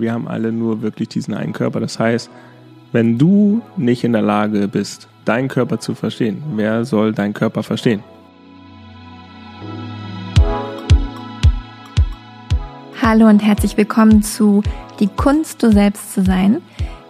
[0.00, 1.80] Wir haben alle nur wirklich diesen einen Körper.
[1.80, 2.30] Das heißt,
[2.92, 7.62] wenn du nicht in der Lage bist, deinen Körper zu verstehen, wer soll deinen Körper
[7.62, 8.02] verstehen?
[13.02, 14.62] Hallo und herzlich willkommen zu
[15.00, 16.62] Die Kunst, du selbst zu sein.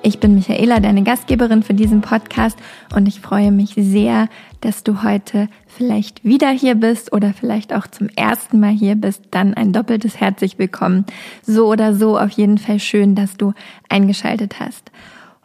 [0.02, 2.56] Ich bin Michaela, deine Gastgeberin für diesen Podcast
[2.94, 4.28] und ich freue mich sehr,
[4.60, 9.24] dass du heute vielleicht wieder hier bist oder vielleicht auch zum ersten Mal hier bist.
[9.32, 11.04] Dann ein doppeltes herzlich willkommen.
[11.42, 13.54] So oder so auf jeden Fall schön, dass du
[13.88, 14.92] eingeschaltet hast.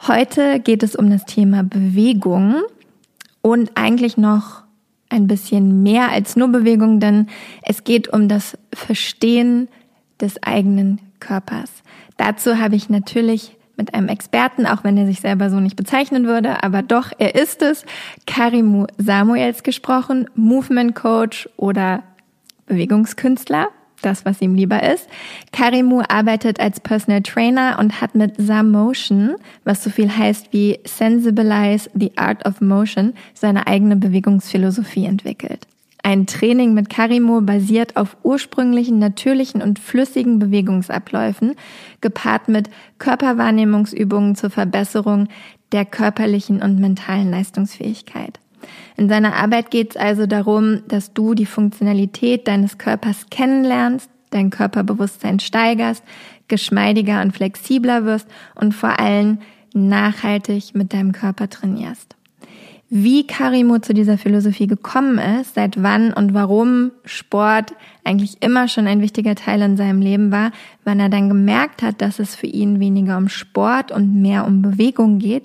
[0.08, 2.62] Heute geht es um das Thema Bewegung
[3.42, 4.62] und eigentlich noch
[5.10, 7.28] ein bisschen mehr als nur Bewegung, denn
[7.64, 9.68] es geht um das Verstehen
[10.22, 11.72] des eigenen Körpers.
[12.18, 16.26] Dazu habe ich natürlich mit einem Experten, auch wenn er sich selber so nicht bezeichnen
[16.26, 17.86] würde, aber doch, er ist es,
[18.28, 22.04] Karimu Samuels gesprochen, Movement Coach oder
[22.68, 23.70] Bewegungskünstler,
[24.02, 25.10] das, was ihm lieber ist.
[25.52, 31.90] Karimu arbeitet als Personal Trainer und hat mit Samotion, was so viel heißt wie Sensibilize
[31.94, 35.68] the Art of Motion, seine eigene Bewegungsphilosophie entwickelt.
[36.06, 41.56] Ein Training mit Karimo basiert auf ursprünglichen, natürlichen und flüssigen Bewegungsabläufen,
[42.02, 45.30] gepaart mit Körperwahrnehmungsübungen zur Verbesserung
[45.72, 48.42] der körperlichen und mentalen Leistungsfähigkeit.
[48.98, 54.50] In seiner Arbeit geht es also darum, dass du die Funktionalität deines Körpers kennenlernst, dein
[54.50, 56.04] Körperbewusstsein steigerst,
[56.50, 59.40] geschmeidiger und flexibler wirst und vor allem
[59.74, 62.18] nachhaltig mit deinem Körper trainierst
[62.96, 68.86] wie Karimo zu dieser Philosophie gekommen ist, seit wann und warum Sport eigentlich immer schon
[68.86, 70.52] ein wichtiger Teil in seinem Leben war,
[70.84, 74.62] wann er dann gemerkt hat, dass es für ihn weniger um Sport und mehr um
[74.62, 75.44] Bewegung geht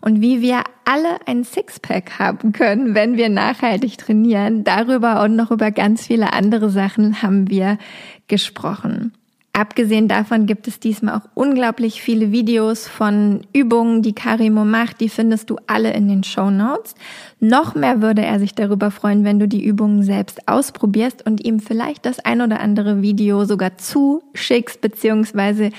[0.00, 4.64] und wie wir alle ein Sixpack haben können, wenn wir nachhaltig trainieren.
[4.64, 7.78] Darüber und noch über ganz viele andere Sachen haben wir
[8.26, 9.12] gesprochen.
[9.58, 15.00] Abgesehen davon gibt es diesmal auch unglaublich viele Videos von Übungen, die Karimo macht.
[15.00, 16.94] Die findest du alle in den Show Notes.
[17.40, 21.58] Noch mehr würde er sich darüber freuen, wenn du die Übungen selbst ausprobierst und ihm
[21.58, 25.70] vielleicht das ein oder andere Video sogar zuschickst, beziehungsweise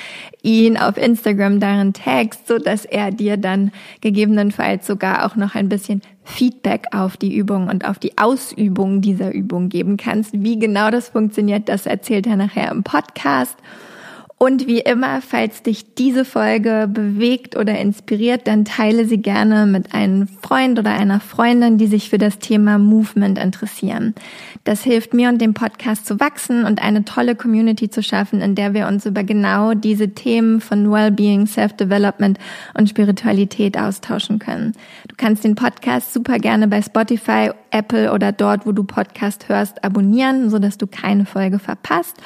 [0.43, 3.71] ihn auf Instagram darin tagst, so dass er dir dann
[4.01, 9.33] gegebenenfalls sogar auch noch ein bisschen Feedback auf die Übung und auf die Ausübung dieser
[9.33, 10.31] Übung geben kannst.
[10.33, 13.57] Wie genau das funktioniert, das erzählt er nachher im Podcast.
[14.41, 19.93] Und wie immer, falls dich diese Folge bewegt oder inspiriert, dann teile sie gerne mit
[19.93, 24.15] einem Freund oder einer Freundin, die sich für das Thema Movement interessieren.
[24.63, 28.55] Das hilft mir und dem Podcast zu wachsen und eine tolle Community zu schaffen, in
[28.55, 32.37] der wir uns über genau diese Themen von Wellbeing, Self-Development
[32.73, 34.73] und Spiritualität austauschen können.
[35.07, 39.83] Du kannst den Podcast super gerne bei Spotify, Apple oder dort, wo du Podcast hörst,
[39.83, 42.17] abonnieren, sodass du keine Folge verpasst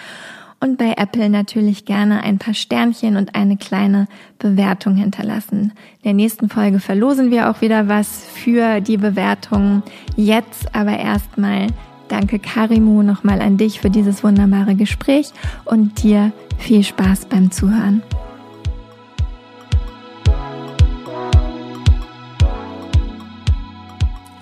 [0.63, 4.07] und bei Apple natürlich gerne ein paar Sternchen und eine kleine
[4.39, 5.73] Bewertung hinterlassen.
[5.97, 9.83] In der nächsten Folge verlosen wir auch wieder was für die Bewertung.
[10.15, 11.67] Jetzt aber erstmal
[12.13, 15.31] danke Karimu nochmal an dich für dieses wunderbare Gespräch
[15.65, 18.03] und dir viel Spaß beim Zuhören.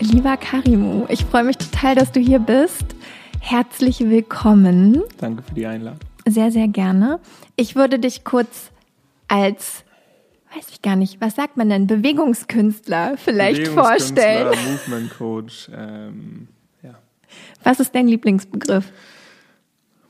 [0.01, 2.83] Lieber Karimu, ich freue mich total, dass du hier bist.
[3.39, 5.01] Herzlich willkommen.
[5.17, 5.99] Danke für die Einladung.
[6.27, 7.21] Sehr, sehr gerne.
[7.55, 8.71] Ich würde dich kurz
[9.29, 9.85] als,
[10.53, 14.71] weiß ich gar nicht, was sagt man denn, Bewegungskünstler vielleicht Bewegungskünstler, vorstellen.
[14.71, 16.49] Movement Coach, ähm.
[17.63, 18.91] Was ist dein Lieblingsbegriff?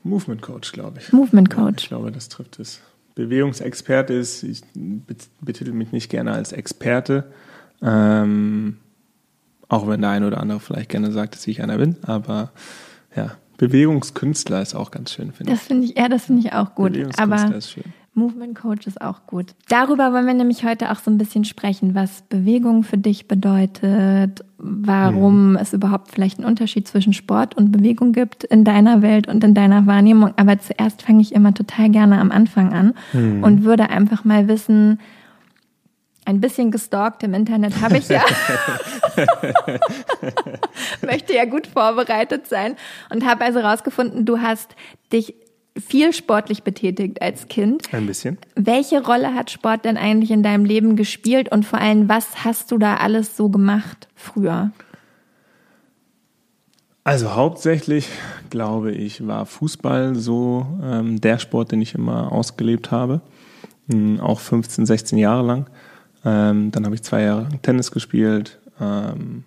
[0.02, 1.12] Movement Coach, glaube ich.
[1.12, 1.64] Movement Coach.
[1.64, 2.80] Ja, ich glaube, das trifft es.
[3.14, 4.62] Bewegungsexperte ist, ich
[5.40, 7.30] betitel mich nicht gerne als Experte,
[7.82, 8.78] ähm,
[9.68, 12.52] auch wenn der eine oder andere vielleicht gerne sagt, dass ich einer bin, aber
[13.14, 15.58] ja, Bewegungskünstler ist auch ganz schön, finde ich.
[15.58, 16.98] Das finde ich, ja, das finde ich auch gut.
[17.18, 17.84] Aber ist schön.
[18.14, 19.54] Movement Coach ist auch gut.
[19.68, 24.44] Darüber wollen wir nämlich heute auch so ein bisschen sprechen, was Bewegung für dich bedeutet,
[24.58, 25.56] warum mhm.
[25.56, 29.54] es überhaupt vielleicht einen Unterschied zwischen Sport und Bewegung gibt in deiner Welt und in
[29.54, 30.34] deiner Wahrnehmung.
[30.36, 33.42] Aber zuerst fange ich immer total gerne am Anfang an mhm.
[33.42, 34.98] und würde einfach mal wissen,
[36.24, 38.22] ein bisschen gestalkt im Internet habe ich ja.
[41.02, 42.76] Möchte ja gut vorbereitet sein
[43.10, 44.76] und habe also rausgefunden, du hast
[45.12, 45.34] dich
[45.78, 47.92] viel sportlich betätigt als Kind.
[47.92, 48.38] Ein bisschen.
[48.54, 52.70] Welche Rolle hat Sport denn eigentlich in deinem Leben gespielt und vor allem, was hast
[52.70, 54.70] du da alles so gemacht früher?
[57.04, 58.08] Also hauptsächlich,
[58.50, 63.20] glaube ich, war Fußball so ähm, der Sport, den ich immer ausgelebt habe.
[63.88, 65.66] Mhm, auch 15, 16 Jahre lang.
[66.24, 69.42] Ähm, dann habe ich zwei Jahre Tennis gespielt, ähm,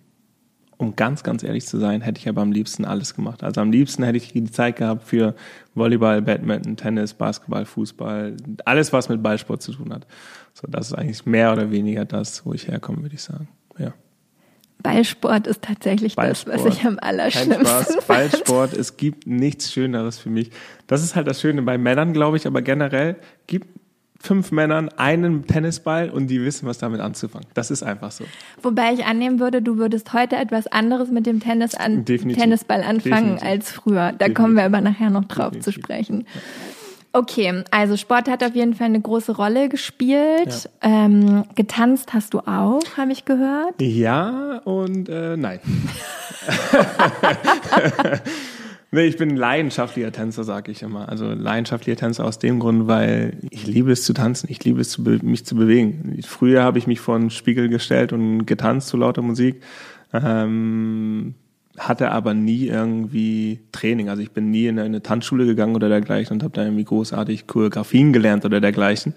[0.77, 3.43] um ganz, ganz ehrlich zu sein, hätte ich aber am liebsten alles gemacht.
[3.43, 5.35] Also am liebsten hätte ich die Zeit gehabt für
[5.73, 8.35] Volleyball, Badminton, Tennis, Basketball, Fußball,
[8.65, 10.05] alles, was mit Ballsport zu tun hat.
[10.53, 13.47] So, das ist eigentlich mehr oder weniger das, wo ich herkomme, würde ich sagen.
[13.77, 13.93] Ja.
[14.83, 16.57] Ballsport ist tatsächlich Ballsport.
[16.57, 18.07] das, was ich am allerschlimmsten Kein Spaß.
[18.07, 20.51] Ballsport, es gibt nichts Schöneres für mich.
[20.87, 23.15] Das ist halt das Schöne bei Männern, glaube ich, aber generell
[23.47, 23.67] gibt
[24.25, 27.47] fünf Männern einen Tennisball und die wissen, was damit anzufangen.
[27.53, 28.25] Das ist einfach so.
[28.61, 33.35] Wobei ich annehmen würde, du würdest heute etwas anderes mit dem Tennis an, Tennisball anfangen
[33.35, 33.47] Definitiv.
[33.47, 33.95] als früher.
[33.95, 34.35] Da Definitiv.
[34.35, 35.63] kommen wir aber nachher noch drauf Definitiv.
[35.63, 36.27] zu sprechen.
[37.13, 40.69] Okay, also Sport hat auf jeden Fall eine große Rolle gespielt.
[40.83, 41.05] Ja.
[41.05, 43.81] Ähm, getanzt hast du auch, habe ich gehört.
[43.81, 45.61] Ja und äh, nein.
[48.91, 51.09] Nee, ich bin leidenschaftlicher Tänzer, sage ich immer.
[51.09, 54.89] Also leidenschaftlicher Tänzer aus dem Grund, weil ich liebe es zu tanzen, ich liebe es,
[54.89, 56.19] zu mich zu bewegen.
[56.25, 59.61] Früher habe ich mich vor einen Spiegel gestellt und getanzt zu lauter Musik,
[60.13, 61.33] ähm,
[61.77, 64.07] hatte aber nie irgendwie Training.
[64.07, 67.47] Also ich bin nie in eine Tanzschule gegangen oder dergleichen und habe da irgendwie großartig
[67.47, 69.13] Choreografien gelernt oder dergleichen,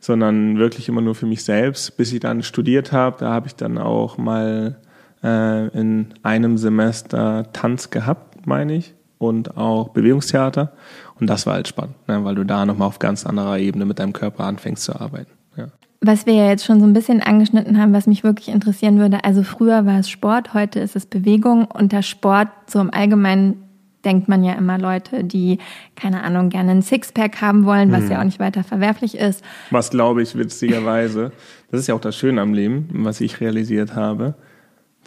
[0.00, 1.96] sondern wirklich immer nur für mich selbst.
[1.98, 4.78] Bis ich dann studiert habe, da habe ich dann auch mal
[5.22, 10.72] äh, in einem Semester Tanz gehabt, meine ich und auch Bewegungstheater.
[11.20, 13.98] Und das war halt spannend, ne, weil du da nochmal auf ganz anderer Ebene mit
[13.98, 15.32] deinem Körper anfängst zu arbeiten.
[15.56, 15.68] Ja.
[16.00, 19.24] Was wir ja jetzt schon so ein bisschen angeschnitten haben, was mich wirklich interessieren würde,
[19.24, 21.64] also früher war es Sport, heute ist es Bewegung.
[21.64, 23.64] Unter Sport so im Allgemeinen
[24.04, 25.58] denkt man ja immer Leute, die,
[25.96, 28.10] keine Ahnung, gerne ein Sixpack haben wollen, was hm.
[28.12, 29.42] ja auch nicht weiter verwerflich ist.
[29.70, 31.32] Was glaube ich, witzigerweise,
[31.70, 34.34] das ist ja auch das Schöne am Leben, was ich realisiert habe,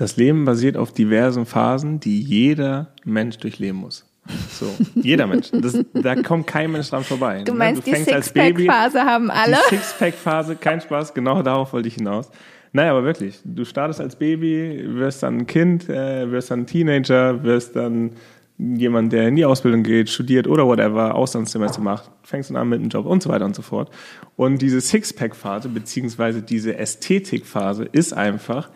[0.01, 4.03] das Leben basiert auf diversen Phasen, die jeder Mensch durchleben muss.
[4.49, 4.65] So,
[4.95, 5.51] jeder Mensch.
[5.51, 7.43] Das, da kommt kein Mensch dran vorbei.
[7.43, 7.59] Du ne?
[7.59, 9.57] meinst, du die Sixpack-Phase haben alle?
[9.69, 12.31] Die Sixpack-Phase, kein Spaß, genau darauf wollte ich hinaus.
[12.73, 16.65] Naja, aber wirklich, du startest als Baby, wirst dann ein Kind, äh, wirst dann ein
[16.65, 18.13] Teenager, wirst dann
[18.57, 22.79] jemand, der in die Ausbildung geht, studiert oder whatever, Auslandssemester macht, fängst dann an mit
[22.79, 23.91] einem Job und so weiter und so fort.
[24.35, 28.69] Und diese Sixpack-Phase, beziehungsweise diese Ästhetik-Phase ist einfach,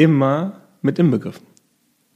[0.00, 1.46] immer mit inbegriffen.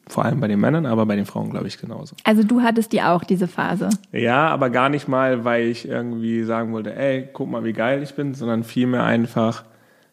[0.07, 2.17] Vor allem bei den Männern, aber bei den Frauen, glaube ich, genauso.
[2.25, 3.91] Also du hattest die auch, diese Phase?
[4.13, 8.03] Ja, aber gar nicht mal, weil ich irgendwie sagen wollte, ey, guck mal, wie geil
[8.03, 9.65] ich bin, sondern vielmehr einfach,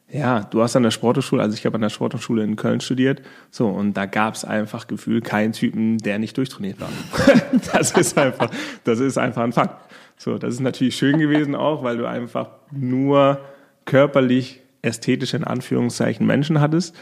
[0.10, 3.22] ja, du hast an der Sporthochschule, also ich habe an der Sporthochschule in Köln studiert,
[3.52, 6.90] so, und da gab es einfach Gefühl keinen Typen, der nicht durchtrainiert war.
[7.74, 8.50] das ist einfach,
[8.84, 9.90] das ist einfach ein Fakt.
[10.18, 13.40] So, das ist natürlich schön gewesen auch, weil du einfach nur
[13.86, 16.96] körperlich ästhetische in Anführungszeichen Menschen hattest.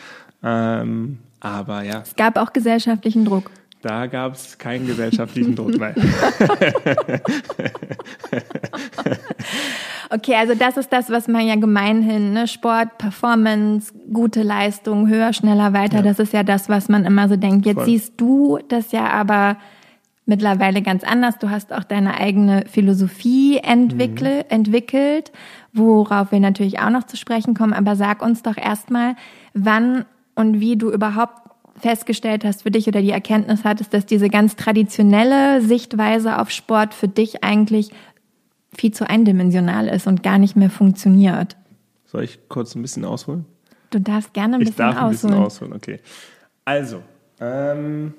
[0.43, 2.01] Ähm, aber ja.
[2.01, 3.51] Es gab auch gesellschaftlichen Druck.
[3.81, 5.95] Da gab es keinen gesellschaftlichen Druck, nein.
[10.09, 12.45] okay, also das ist das, was man ja gemeinhin, ne?
[12.47, 16.01] Sport, Performance, gute Leistung, höher, schneller, weiter, ja.
[16.01, 17.65] das ist ja das, was man immer so denkt.
[17.65, 17.85] Jetzt Voll.
[17.85, 19.55] siehst du das ja aber
[20.25, 21.37] mittlerweile ganz anders.
[21.39, 24.49] Du hast auch deine eigene Philosophie entwickle, mhm.
[24.49, 25.31] entwickelt,
[25.71, 27.73] worauf wir natürlich auch noch zu sprechen kommen.
[27.73, 29.15] Aber sag uns doch erstmal,
[29.53, 30.03] wann
[30.39, 31.33] und wie du überhaupt
[31.77, 36.93] festgestellt hast für dich oder die Erkenntnis hattest, dass diese ganz traditionelle Sichtweise auf Sport
[36.93, 37.89] für dich eigentlich
[38.73, 41.57] viel zu eindimensional ist und gar nicht mehr funktioniert.
[42.05, 43.45] Soll ich kurz ein bisschen ausholen?
[43.89, 45.13] Du darfst gerne ein ich bisschen ausholen.
[45.13, 45.99] Ich darf ein bisschen ausholen, okay.
[46.63, 47.01] Also,
[47.39, 48.13] ähm,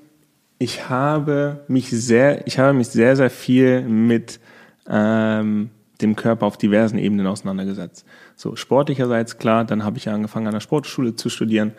[0.58, 4.40] ich habe mich sehr, ich habe mich sehr, sehr viel mit
[4.89, 5.70] ähm,
[6.03, 8.06] dem Körper auf diversen Ebenen auseinandergesetzt.
[8.36, 11.72] So sportlicherseits klar, dann habe ich angefangen an der Sportschule zu studieren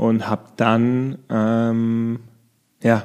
[0.00, 2.20] und habe dann ähm,
[2.82, 3.04] ja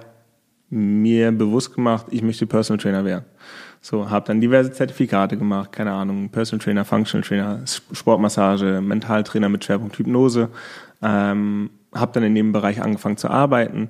[0.70, 3.25] mir bewusst gemacht, ich möchte Personal Trainer werden.
[3.82, 9.66] So, habe dann diverse Zertifikate gemacht, keine Ahnung, Personal Trainer, Functional Trainer, Sportmassage, Mentaltrainer mit
[9.66, 10.48] Schwerpunkt Hypnose.
[11.02, 13.90] Ähm, habe dann in dem Bereich angefangen zu arbeiten,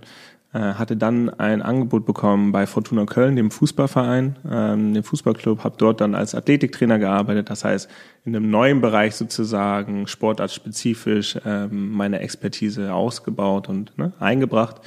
[0.59, 6.01] hatte dann ein Angebot bekommen bei Fortuna Köln, dem Fußballverein, ähm, dem Fußballclub, habe dort
[6.01, 7.89] dann als Athletiktrainer gearbeitet, das heißt
[8.23, 14.81] in einem neuen Bereich sozusagen sportartspezifisch ähm, meine Expertise ausgebaut und ne, eingebracht.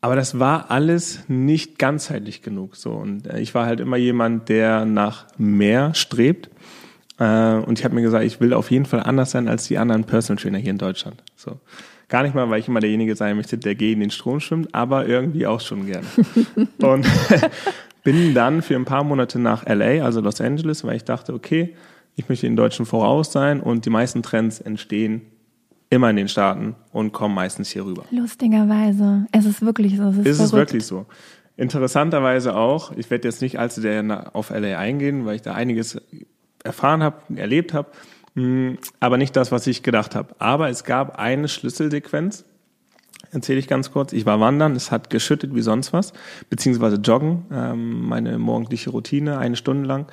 [0.00, 2.74] Aber das war alles nicht ganzheitlich genug.
[2.74, 6.50] So und äh, ich war halt immer jemand, der nach mehr strebt.
[7.18, 9.78] Äh, und ich habe mir gesagt, ich will auf jeden Fall anders sein als die
[9.78, 11.22] anderen Personal Trainer hier in Deutschland.
[11.36, 11.60] So.
[12.12, 15.08] Gar nicht mal, weil ich immer derjenige sein möchte, der gegen den Strom schwimmt, aber
[15.08, 16.06] irgendwie auch schon gerne.
[16.82, 17.06] und
[18.04, 21.74] bin dann für ein paar Monate nach LA, also Los Angeles, weil ich dachte, okay,
[22.14, 25.22] ich möchte den Deutschen voraus sein und die meisten Trends entstehen
[25.88, 28.04] immer in den Staaten und kommen meistens hier rüber.
[28.10, 29.26] Lustigerweise.
[29.32, 30.08] Es ist wirklich so.
[30.08, 31.06] Es ist, ist es wirklich so.
[31.56, 35.98] Interessanterweise auch, ich werde jetzt nicht allzu sehr auf LA eingehen, weil ich da einiges
[36.62, 37.88] erfahren habe, erlebt habe.
[38.34, 40.34] Hm, aber nicht das, was ich gedacht habe.
[40.38, 42.44] Aber es gab eine Schlüsselsequenz
[43.32, 44.12] erzähle ich ganz kurz.
[44.12, 46.12] Ich war wandern, es hat geschüttet wie sonst was,
[46.50, 50.06] beziehungsweise joggen, ähm, meine morgendliche Routine, eine Stunde lang.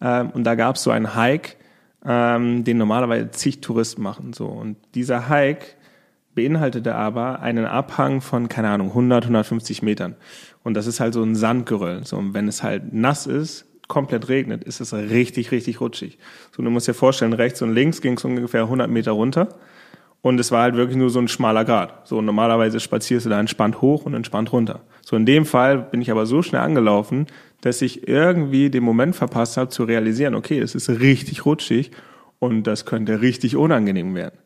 [0.00, 1.56] Ähm, und da gab es so einen Hike,
[2.04, 4.32] ähm, den normalerweise zig Touristen machen.
[4.32, 4.46] So.
[4.46, 5.66] Und dieser Hike
[6.34, 10.16] beinhaltete aber einen Abhang von, keine Ahnung, 100, 150 Metern.
[10.64, 12.04] Und das ist halt so ein Sandgeröll.
[12.04, 16.18] So, und wenn es halt nass ist, komplett regnet, ist es richtig, richtig rutschig.
[16.56, 19.48] So, du musst dir vorstellen, rechts und links ging es ungefähr 100 Meter runter.
[20.22, 22.08] Und es war halt wirklich nur so ein schmaler Grad.
[22.08, 24.80] So, normalerweise spazierst du da entspannt hoch und entspannt runter.
[25.02, 27.26] So, in dem Fall bin ich aber so schnell angelaufen,
[27.60, 31.90] dass ich irgendwie den Moment verpasst habe, zu realisieren, okay, es ist richtig rutschig
[32.38, 34.38] und das könnte richtig unangenehm werden.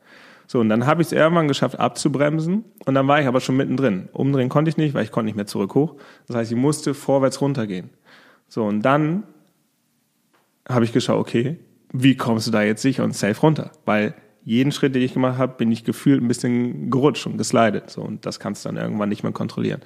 [0.49, 3.57] So, und dann habe ich es irgendwann geschafft, abzubremsen und dann war ich aber schon
[3.57, 4.09] mittendrin.
[4.13, 5.97] Umdrehen konnte ich nicht, weil ich konnte nicht mehr zurück hoch.
[6.27, 7.91] Das heißt, ich musste vorwärts runtergehen.
[8.49, 9.25] So, und dann
[10.69, 11.59] habe ich geschaut, okay,
[11.93, 13.71] wie kommst du da jetzt sicher und safe runter?
[13.85, 14.15] Weil
[14.45, 17.91] jeden Schritt, den ich gemacht habe, bin ich gefühlt ein bisschen gerutscht und geslidet.
[17.91, 19.83] So, und das kannst du dann irgendwann nicht mehr kontrollieren.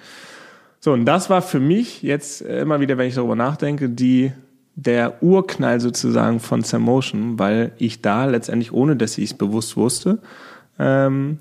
[0.81, 4.33] So, und das war für mich jetzt immer wieder, wenn ich darüber nachdenke, die
[4.75, 9.77] der Urknall sozusagen von Sam Motion, weil ich da letztendlich, ohne dass ich es bewusst
[9.77, 10.19] wusste,
[10.79, 11.39] ähm,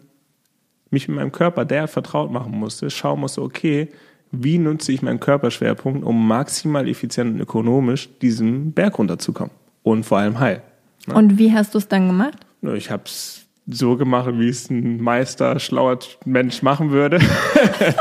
[0.90, 3.90] mich mit meinem Körper der vertraut machen musste, schauen musste, okay,
[4.32, 10.20] wie nutze ich meinen Körperschwerpunkt, um maximal effizient und ökonomisch diesen Berg runterzukommen und vor
[10.20, 10.62] allem heil.
[11.08, 11.16] Ne?
[11.16, 12.38] Und wie hast du es dann gemacht?
[12.62, 17.20] Ich habe es so gemacht, wie es ein Meister, schlauer Mensch machen würde.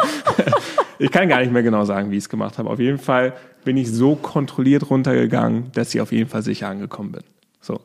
[0.99, 2.71] ich kann gar nicht mehr genau sagen, wie ich es gemacht habe.
[2.71, 3.35] Auf jeden Fall
[3.65, 7.23] bin ich so kontrolliert runtergegangen, dass ich auf jeden Fall sicher angekommen bin.
[7.61, 7.81] So.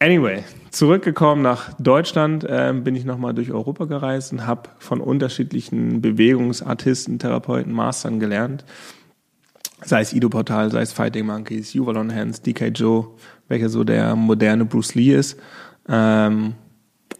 [0.00, 0.42] Anyway,
[0.74, 7.18] zurückgekommen nach Deutschland, äh, bin ich nochmal durch Europa gereist und habe von unterschiedlichen Bewegungsartisten,
[7.18, 8.64] Therapeuten, Mastern gelernt.
[9.84, 13.08] Sei es Ido Portal, sei es Fighting Monkeys, Yuval on Hands, DK Joe,
[13.48, 15.38] welcher so der moderne Bruce Lee ist.
[15.88, 16.54] Ähm,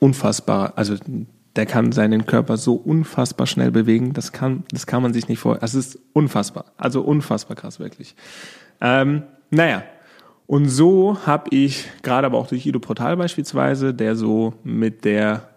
[0.01, 0.97] unfassbar, also
[1.55, 5.39] der kann seinen Körper so unfassbar schnell bewegen, das kann, das kann man sich nicht
[5.39, 5.61] vorstellen.
[5.61, 8.17] Das ist unfassbar, also unfassbar krass wirklich.
[8.81, 9.85] Ähm, naja,
[10.47, 15.49] und so habe ich, gerade aber auch durch Ido Portal beispielsweise, der so mit der,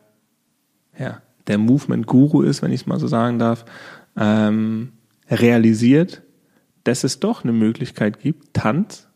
[0.97, 3.65] ja, der Movement-Guru ist, wenn ich es mal so sagen darf,
[4.15, 4.93] ähm,
[5.29, 6.21] realisiert,
[6.83, 9.07] dass es doch eine Möglichkeit gibt, Tanz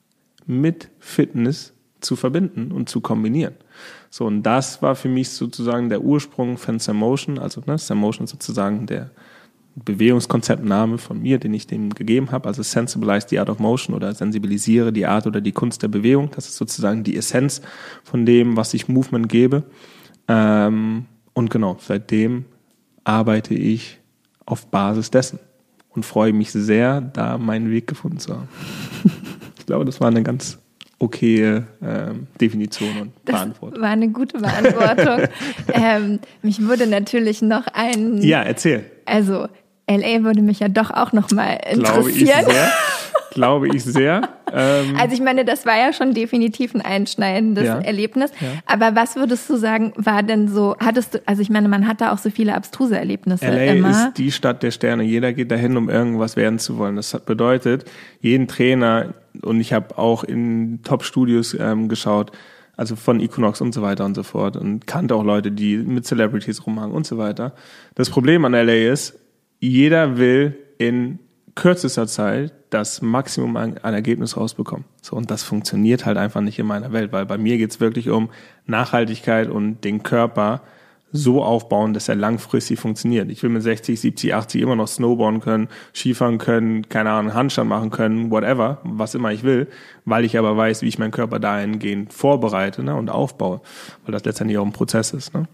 [0.46, 3.54] mit Fitness zu verbinden und zu kombinieren.
[4.10, 8.88] So, und das war für mich sozusagen der Ursprung von Samotion, also ne, Samotion sozusagen
[8.88, 9.12] der
[9.76, 14.14] Bewegungskonzeptname von mir, den ich dem gegeben habe, also Sensibilize the Art of Motion oder
[14.14, 16.30] sensibilisiere die Art oder die Kunst der Bewegung.
[16.36, 17.62] Das ist sozusagen die Essenz
[18.04, 19.64] von dem, was ich Movement gebe.
[20.28, 22.46] Ähm, und genau, seitdem
[23.04, 24.00] arbeite ich
[24.46, 25.40] auf Basis dessen
[25.90, 28.50] und freue mich sehr, da meinen Weg gefunden zu haben.
[29.58, 30.60] ich glaube, das war eine ganz
[31.00, 33.82] okaye ähm, Definition und das Beantwortung.
[33.82, 35.28] War eine gute Beantwortung.
[35.74, 38.22] ähm, mich würde natürlich noch ein.
[38.22, 38.86] Ja, erzähl.
[39.06, 39.48] Also
[39.90, 41.84] LA würde mich ja doch auch noch mal interessieren.
[41.84, 42.72] Glaube ich sehr.
[43.32, 44.30] Glaube ich sehr.
[44.52, 48.32] Ähm, also ich meine, das war ja schon definitiv ein einschneidendes ja, Erlebnis.
[48.42, 48.48] Ja.
[48.66, 52.02] Aber was würdest du sagen, war denn so, hattest du, also ich meine, man hat
[52.02, 53.90] da auch so viele abstruse Erlebnisse LA immer.
[53.90, 55.04] ist die Stadt der Sterne.
[55.04, 56.98] Jeder geht dahin, um irgendwas werden zu wollen.
[56.98, 57.86] Das bedeutet,
[58.20, 62.34] jeden Trainer, und ich habe auch in Top-Studios ähm, geschaut,
[62.76, 66.06] also von Equinox und so weiter und so fort und kannte auch Leute, die mit
[66.06, 67.54] Celebrities rumhangen und so weiter.
[67.96, 69.21] Das Problem an LA ist,
[69.62, 71.20] jeder will in
[71.56, 74.86] kürzester Zeit das Maximum an, an Ergebnis rausbekommen.
[75.02, 78.10] So, und das funktioniert halt einfach nicht in meiner Welt, weil bei mir geht's wirklich
[78.10, 78.30] um
[78.66, 80.62] Nachhaltigkeit und den Körper
[81.14, 83.30] so aufbauen, dass er langfristig funktioniert.
[83.30, 87.70] Ich will mit 60, 70, 80 immer noch snowboarden können, Skifahren können, keine Ahnung, Handstand
[87.70, 89.68] machen können, whatever, was immer ich will,
[90.06, 93.60] weil ich aber weiß, wie ich meinen Körper dahingehend vorbereite ne, und aufbaue,
[94.06, 95.34] weil das letztendlich auch ein Prozess ist.
[95.34, 95.48] Ne?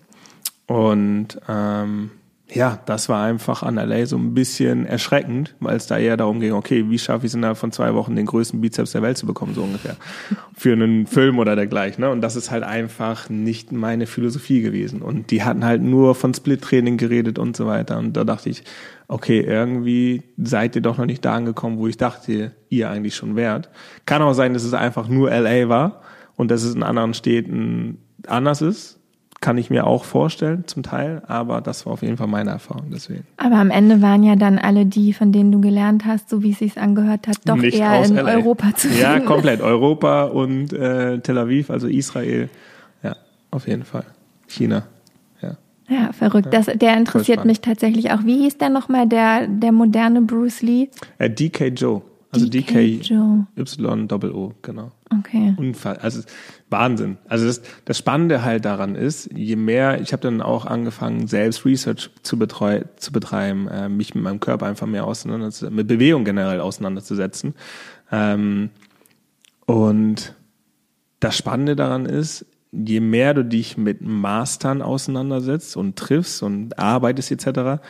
[0.67, 2.11] Und ähm,
[2.49, 6.39] ja, das war einfach an LA so ein bisschen erschreckend, weil es da eher darum
[6.39, 9.17] ging, okay, wie schaffe ich es innerhalb von zwei Wochen den größten Bizeps der Welt
[9.17, 9.97] zu bekommen, so ungefähr.
[10.55, 12.03] Für einen Film oder dergleichen.
[12.03, 12.09] Ne?
[12.09, 15.01] Und das ist halt einfach nicht meine Philosophie gewesen.
[15.01, 17.97] Und die hatten halt nur von Split-Training geredet und so weiter.
[17.97, 18.63] Und da dachte ich,
[19.09, 23.35] okay, irgendwie seid ihr doch noch nicht da angekommen, wo ich dachte, ihr eigentlich schon
[23.35, 23.69] wärt.
[24.05, 26.01] Kann auch sein, dass es einfach nur LA war
[26.37, 28.96] und dass es in anderen Städten anders ist
[29.39, 32.87] kann ich mir auch vorstellen, zum Teil, aber das war auf jeden Fall meine Erfahrung
[32.91, 33.25] deswegen.
[33.37, 36.51] Aber am Ende waren ja dann alle die, von denen du gelernt hast, so wie
[36.51, 38.23] es sich angehört hat, doch Nicht eher in LA.
[38.23, 39.01] Europa zu finden.
[39.01, 39.61] Ja, komplett.
[39.67, 42.49] Europa und äh, Tel Aviv, also Israel.
[43.03, 43.15] Ja,
[43.51, 44.05] auf jeden Fall.
[44.47, 44.83] China.
[45.41, 46.51] Ja, ja verrückt.
[46.51, 48.23] Das, der interessiert mich tatsächlich auch.
[48.23, 50.89] Wie hieß der nochmal, der, der moderne Bruce Lee?
[51.19, 52.01] Äh, DK Joe.
[52.31, 53.47] Also DK Joe.
[53.55, 54.91] DKY-O, genau.
[55.19, 55.55] Okay.
[55.57, 55.97] Unfall.
[55.97, 56.21] Also
[56.69, 57.17] Wahnsinn.
[57.29, 61.65] Also das, das Spannende halt daran ist, je mehr, ich habe dann auch angefangen, selbst
[61.65, 66.25] Research zu, betreu, zu betreiben, äh, mich mit meinem Körper einfach mehr auseinanderzusetzen, mit Bewegung
[66.25, 67.55] generell auseinanderzusetzen.
[68.11, 68.69] Ähm,
[69.65, 70.35] und
[71.19, 77.31] das Spannende daran ist, je mehr du dich mit Mastern auseinandersetzt und triffst und arbeitest
[77.31, 77.81] etc.,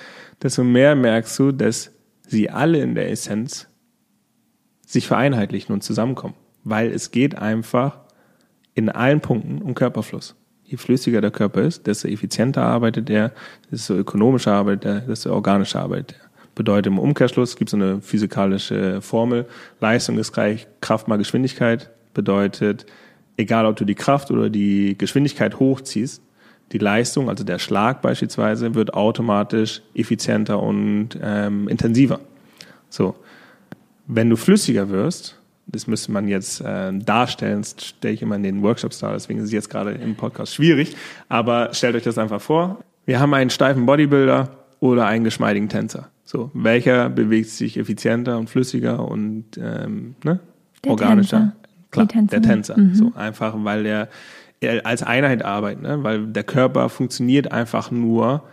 [0.42, 1.92] desto mehr merkst du, dass
[2.28, 3.68] sie alle in der Essenz
[4.86, 6.36] sich vereinheitlichen und zusammenkommen.
[6.64, 8.07] Weil es geht einfach
[8.78, 10.36] in allen Punkten um Körperfluss.
[10.64, 13.32] Je flüssiger der Körper ist, desto effizienter arbeitet er,
[13.72, 16.28] desto ökonomischer arbeitet er, desto organischer arbeitet er.
[16.54, 19.46] Bedeutet im Umkehrschluss gibt es eine physikalische Formel,
[19.80, 22.86] Leistung ist gleich Kraft mal Geschwindigkeit, bedeutet,
[23.36, 26.22] egal ob du die Kraft oder die Geschwindigkeit hochziehst,
[26.72, 32.20] die Leistung, also der Schlag beispielsweise, wird automatisch effizienter und ähm, intensiver.
[32.90, 33.16] So,
[34.06, 35.37] wenn du flüssiger wirst,
[35.68, 39.40] das müsste man jetzt äh, darstellen, das stelle ich immer in den Workshops dar, deswegen
[39.40, 40.96] ist es jetzt gerade im Podcast schwierig,
[41.30, 42.84] aber stellt euch das einfach vor.
[43.06, 46.10] Wir haben einen steifen Bodybuilder oder einen geschmeidigen Tänzer.
[46.24, 50.40] So, welcher bewegt sich effizienter und flüssiger und ähm, ne?
[50.84, 51.38] Der organischer?
[51.38, 51.56] Tänzer.
[51.90, 52.42] Klar, Die der.
[52.42, 52.78] Tänzer.
[52.78, 52.96] Mhm.
[52.96, 54.10] So einfach, weil der
[54.60, 56.04] er als Einheit arbeitet, ne?
[56.04, 58.44] weil der Körper funktioniert einfach nur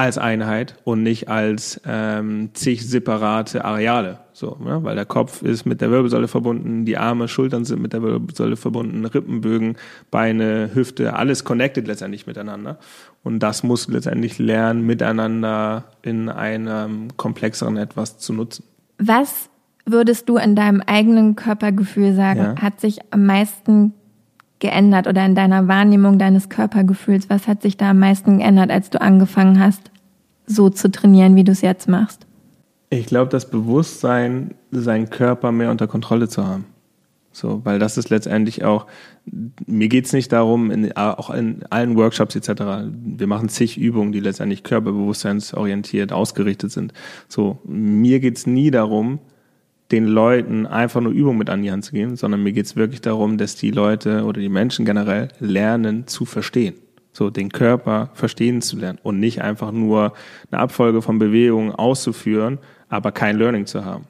[0.00, 4.18] als Einheit und nicht als ähm, zig separate Areale.
[4.32, 4.82] So, ne?
[4.82, 8.56] Weil der Kopf ist mit der Wirbelsäule verbunden, die Arme, Schultern sind mit der Wirbelsäule
[8.56, 9.76] verbunden, Rippenbögen,
[10.10, 12.78] Beine, Hüfte, alles connected letztendlich miteinander.
[13.22, 18.64] Und das muss letztendlich lernen, miteinander in einem komplexeren etwas zu nutzen.
[18.98, 19.50] Was
[19.86, 22.62] würdest du in deinem eigenen Körpergefühl sagen, Ja.
[22.62, 23.92] hat sich am meisten
[24.60, 27.28] geändert oder in deiner Wahrnehmung deines Körpergefühls?
[27.28, 29.90] Was hat sich da am meisten geändert, als du angefangen hast,
[30.46, 32.26] so zu trainieren, wie du es jetzt machst?
[32.90, 36.66] Ich glaube, das Bewusstsein, seinen Körper mehr unter Kontrolle zu haben.
[37.32, 38.86] So, weil das ist letztendlich auch,
[39.66, 44.18] mir geht's nicht darum, in, auch in allen Workshops etc., wir machen zig Übungen, die
[44.18, 46.92] letztendlich körperbewusstseinsorientiert ausgerichtet sind.
[47.28, 49.20] So, mir geht's nie darum,
[49.92, 53.00] den Leuten einfach nur Übungen mit an die Hand zu geben, sondern mir geht's wirklich
[53.00, 56.74] darum, dass die Leute oder die Menschen generell lernen zu verstehen.
[57.12, 60.12] So den Körper verstehen zu lernen und nicht einfach nur
[60.50, 64.04] eine Abfolge von Bewegungen auszuführen, aber kein Learning zu haben.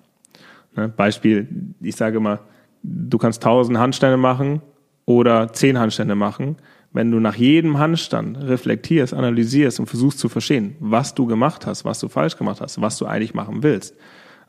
[0.76, 0.88] Ne?
[0.88, 1.48] Beispiel,
[1.80, 2.40] ich sage immer,
[2.82, 4.60] du kannst tausend Handstände machen
[5.06, 6.56] oder zehn Handstände machen.
[6.92, 11.84] Wenn du nach jedem Handstand reflektierst, analysierst und versuchst zu verstehen, was du gemacht hast,
[11.84, 13.94] was du falsch gemacht hast, was du eigentlich machen willst,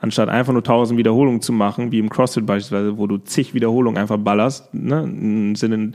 [0.02, 4.02] anstatt einfach nur tausend Wiederholungen zu machen, wie im CrossFit beispielsweise, wo du zig Wiederholungen
[4.02, 5.92] einfach ballerst, ne, im Sinne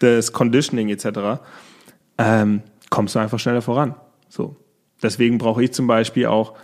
[0.00, 1.40] des Conditioning etc.,
[2.18, 3.94] ähm, kommst du einfach schneller voran.
[4.28, 4.56] So.
[5.02, 6.54] Deswegen brauche ich zum Beispiel auch,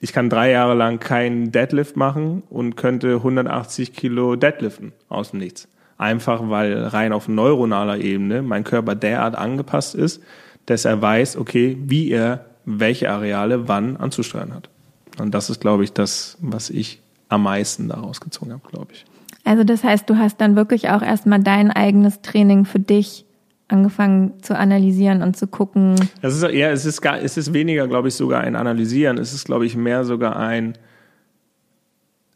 [0.00, 5.40] ich kann drei Jahre lang keinen Deadlift machen und könnte 180 Kilo Deadliften aus dem
[5.40, 5.68] Nichts.
[5.98, 10.22] Einfach weil rein auf neuronaler Ebene mein Körper derart angepasst ist,
[10.66, 14.71] dass er weiß, okay, wie er welche Areale wann anzusteuern hat.
[15.18, 19.04] Und das ist, glaube ich, das, was ich am meisten daraus gezogen habe, glaube ich.
[19.44, 23.24] Also das heißt, du hast dann wirklich auch erstmal dein eigenes Training für dich
[23.68, 25.96] angefangen zu analysieren und zu gucken.
[26.20, 29.18] Das ist eher, es ist gar, es ist weniger, glaube ich, sogar ein Analysieren.
[29.18, 30.76] Es ist, glaube ich, mehr sogar ein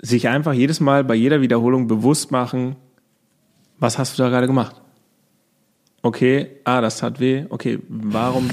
[0.01, 2.77] sich einfach jedes Mal bei jeder Wiederholung bewusst machen,
[3.79, 4.81] was hast du da gerade gemacht?
[6.03, 7.47] Okay, ah, das tat weh.
[7.49, 8.49] Okay, warum?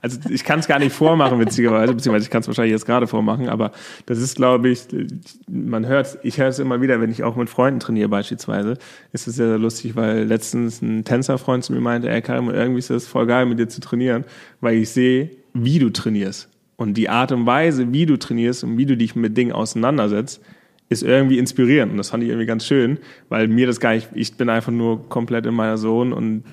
[0.00, 3.06] Also ich kann es gar nicht vormachen, witzigerweise, beziehungsweise ich kann es wahrscheinlich jetzt gerade
[3.06, 3.72] vormachen, aber
[4.06, 4.82] das ist, glaube ich,
[5.48, 8.78] man hört ich höre es immer wieder, wenn ich auch mit Freunden trainiere beispielsweise,
[9.12, 12.78] ist es sehr, sehr lustig, weil letztens ein Tänzerfreund zu mir meinte, ey Karim, irgendwie
[12.78, 14.24] ist das voll geil, mit dir zu trainieren,
[14.60, 16.48] weil ich sehe, wie du trainierst.
[16.76, 20.42] Und die Art und Weise, wie du trainierst und wie du dich mit Dingen auseinandersetzt,
[20.88, 21.92] ist irgendwie inspirierend.
[21.92, 22.98] Und das fand ich irgendwie ganz schön,
[23.28, 26.44] weil mir das gar nicht, ich bin einfach nur komplett in meiner Zone und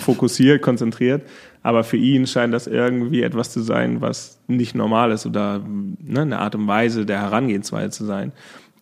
[0.00, 1.22] fokussiert, konzentriert.
[1.66, 6.20] Aber für ihn scheint das irgendwie etwas zu sein, was nicht normal ist oder ne,
[6.22, 8.30] eine Art und Weise der Herangehensweise zu sein,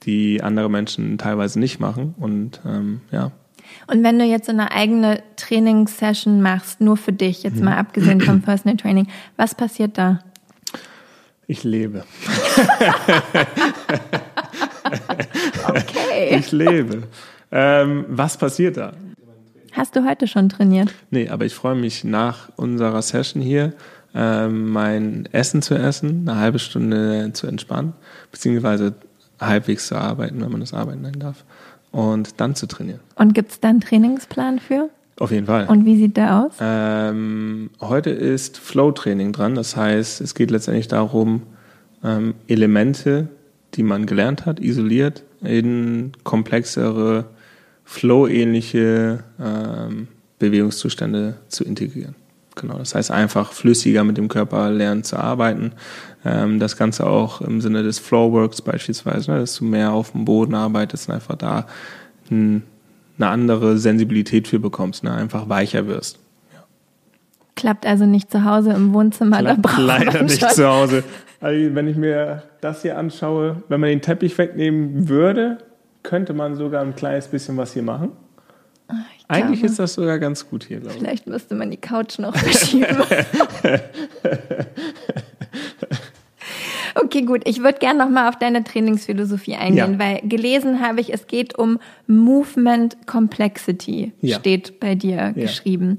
[0.03, 2.15] die andere Menschen teilweise nicht machen.
[2.19, 3.31] Und ähm, ja.
[3.87, 7.65] Und wenn du jetzt so eine eigene Trainingssession machst, nur für dich, jetzt Mhm.
[7.65, 10.19] mal abgesehen vom Personal Training, was passiert da?
[11.47, 12.05] Ich lebe.
[15.67, 16.37] Okay.
[16.39, 17.05] Ich lebe.
[17.51, 18.93] ähm, was passiert da?
[19.77, 20.95] Hast du heute schon trainiert?
[21.11, 23.73] Nee, aber ich freue mich nach unserer Session hier,
[24.15, 27.93] ähm, mein Essen zu essen, eine halbe Stunde zu entspannen,
[28.31, 28.95] beziehungsweise
[29.41, 31.45] halbwegs zu arbeiten, wenn man das Arbeiten nennen darf,
[31.91, 33.01] und dann zu trainieren.
[33.17, 34.91] Und gibt's da einen Trainingsplan für?
[35.19, 35.67] Auf jeden Fall.
[35.67, 36.53] Und wie sieht der aus?
[36.61, 39.57] Ähm, heute ist Flow-Training dran.
[39.57, 41.43] Das heißt, es geht letztendlich darum,
[42.05, 43.29] ähm, Elemente,
[43.75, 47.27] die man gelernt hat, isoliert, in komplexere,
[47.85, 52.15] flow-ähnliche ähm, Bewegungszustände zu integrieren.
[52.57, 55.73] Genau, das heißt einfach flüssiger mit dem Körper lernen zu arbeiten.
[56.25, 60.25] Ähm, das Ganze auch im Sinne des Flowworks beispielsweise, ne, dass du mehr auf dem
[60.25, 61.67] Boden arbeitest und einfach da
[62.31, 62.63] ein,
[63.19, 66.19] eine andere Sensibilität für bekommst, ne, einfach weicher wirst.
[67.57, 70.51] Klappt also nicht zu Hause im Wohnzimmer, da braucht Leider nicht schon.
[70.51, 71.05] zu Hause.
[71.41, 75.59] Also wenn ich mir das hier anschaue, wenn man den Teppich wegnehmen würde,
[76.05, 78.13] könnte man sogar ein kleines bisschen was hier machen.
[79.19, 81.01] Ich Eigentlich glaube, ist das sogar ganz gut hier, glaube ich.
[81.01, 83.03] Vielleicht müsste man die Couch noch verschieben.
[86.95, 87.41] okay, gut.
[87.47, 89.99] Ich würde gerne noch mal auf deine Trainingsphilosophie eingehen, ja.
[89.99, 94.39] weil gelesen habe ich, es geht um Movement Complexity, ja.
[94.39, 95.31] steht bei dir ja.
[95.31, 95.97] geschrieben.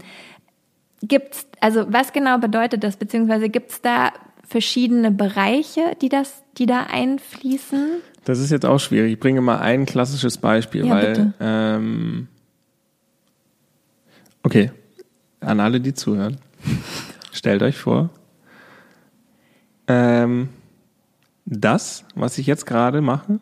[1.01, 4.13] Gibt's, also was genau bedeutet das, beziehungsweise gibt es da
[4.47, 8.01] verschiedene Bereiche, die das, die da einfließen?
[8.25, 9.13] Das ist jetzt auch schwierig.
[9.13, 12.27] Ich bringe mal ein klassisches Beispiel, ja, weil ähm,
[14.43, 14.71] okay,
[15.39, 16.37] an alle, die zuhören,
[17.31, 18.09] stellt euch vor,
[19.87, 20.49] ähm,
[21.45, 23.39] das, was ich jetzt gerade mache,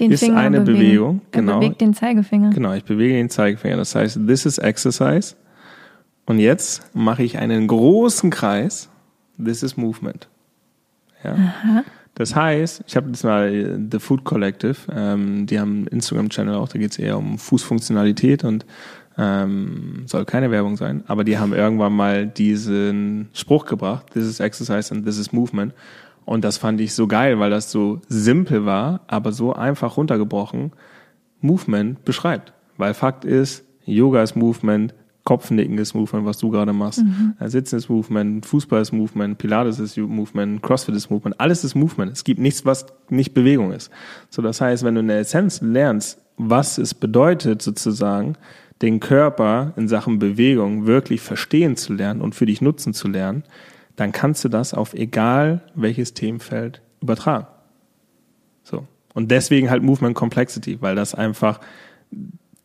[0.00, 0.78] den ist Finger eine bewegen.
[0.78, 1.20] Bewegung.
[1.30, 1.52] Genau.
[1.52, 2.50] Er bewegt den Zeigefinger.
[2.50, 3.76] Genau, ich bewege den Zeigefinger.
[3.76, 5.36] Das heißt, this is exercise.
[6.26, 8.88] Und jetzt mache ich einen großen Kreis.
[9.42, 10.28] This is movement.
[11.22, 11.32] Ja.
[11.34, 11.84] Aha.
[12.14, 16.68] Das heißt, ich habe jetzt mal The Food Collective, ähm, die haben einen Instagram-Channel auch,
[16.68, 18.64] da geht es eher um Fußfunktionalität und
[19.18, 24.40] ähm, soll keine Werbung sein, aber die haben irgendwann mal diesen Spruch gebracht, this is
[24.40, 25.72] exercise and this is movement.
[26.24, 30.72] Und das fand ich so geil, weil das so simpel war, aber so einfach runtergebrochen
[31.40, 32.54] Movement beschreibt.
[32.78, 37.02] Weil Fakt ist, Yoga ist Movement, Kopfnicken ist Movement, was du gerade machst.
[37.02, 37.34] Mhm.
[37.46, 41.40] Sitzen ist Movement, Fußball ist Movement, Pilates ist Movement, Crossfit ist Movement.
[41.40, 42.12] Alles ist Movement.
[42.12, 43.90] Es gibt nichts, was nicht Bewegung ist.
[44.28, 48.36] So, das heißt, wenn du in der Essenz lernst, was es bedeutet, sozusagen,
[48.82, 53.44] den Körper in Sachen Bewegung wirklich verstehen zu lernen und für dich nutzen zu lernen,
[53.96, 57.46] dann kannst du das auf egal welches Themenfeld übertragen.
[58.62, 58.86] So.
[59.14, 61.60] Und deswegen halt Movement Complexity, weil das einfach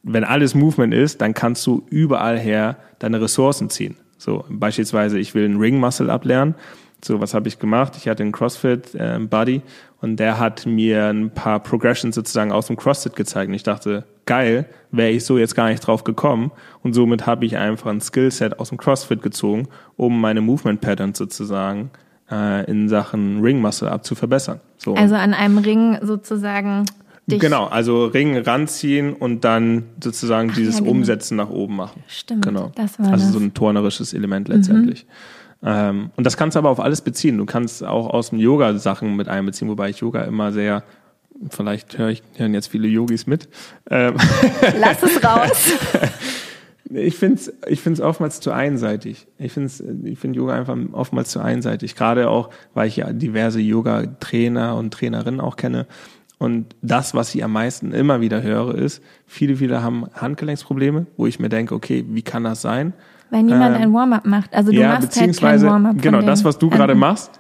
[0.04, 3.96] wenn alles Movement ist, dann kannst du überall her deine Ressourcen ziehen.
[4.18, 6.56] So, beispielsweise, ich will einen Ring Muscle ablernen.
[7.04, 7.94] So, was habe ich gemacht?
[7.98, 9.62] Ich hatte einen CrossFit äh, Buddy
[10.02, 13.48] und der hat mir ein paar Progressions sozusagen aus dem CrossFit gezeigt.
[13.48, 16.52] Und ich dachte, geil, wäre ich so jetzt gar nicht drauf gekommen.
[16.84, 21.18] Und somit habe ich einfach ein Skillset aus dem CrossFit gezogen, um meine Movement Patterns
[21.18, 21.92] sozusagen
[22.30, 24.06] äh, in Sachen Ring Muscle Up.
[24.06, 24.94] So.
[24.96, 26.86] Also an einem Ring sozusagen
[27.30, 27.39] Dich.
[27.39, 30.92] Genau, also Ring ranziehen und dann sozusagen Ach, dieses ja, genau.
[30.92, 32.04] Umsetzen nach oben machen.
[32.08, 32.72] Stimmt, genau.
[32.76, 33.34] das war Also das.
[33.34, 35.06] so ein turnerisches Element letztendlich.
[35.62, 35.68] Mhm.
[35.68, 37.38] Ähm, und das kannst du aber auf alles beziehen.
[37.38, 40.84] Du kannst auch aus dem Yoga Sachen mit einbeziehen, wobei ich Yoga immer sehr
[41.50, 43.48] Vielleicht höre ich, hören jetzt viele Yogis mit.
[43.89, 44.15] Ähm
[44.78, 45.72] Lass es raus.
[46.92, 49.28] Ich finde es ich find's oftmals zu einseitig.
[49.38, 49.72] Ich finde
[50.06, 51.96] ich find Yoga einfach oftmals zu einseitig.
[51.96, 55.86] Gerade auch, weil ich ja diverse Yoga-Trainer und Trainerinnen auch kenne.
[56.39, 61.28] Und das, was ich am meisten immer wieder höre, ist, viele, viele haben Handgelenksprobleme, wo
[61.28, 62.93] ich mir denke, okay, wie kann das sein?
[63.30, 64.54] Weil niemand ähm, ein Warm-up macht.
[64.54, 66.02] Also du ja, machst halt kein Warm-up.
[66.02, 67.39] Genau, das, was du gerade machst,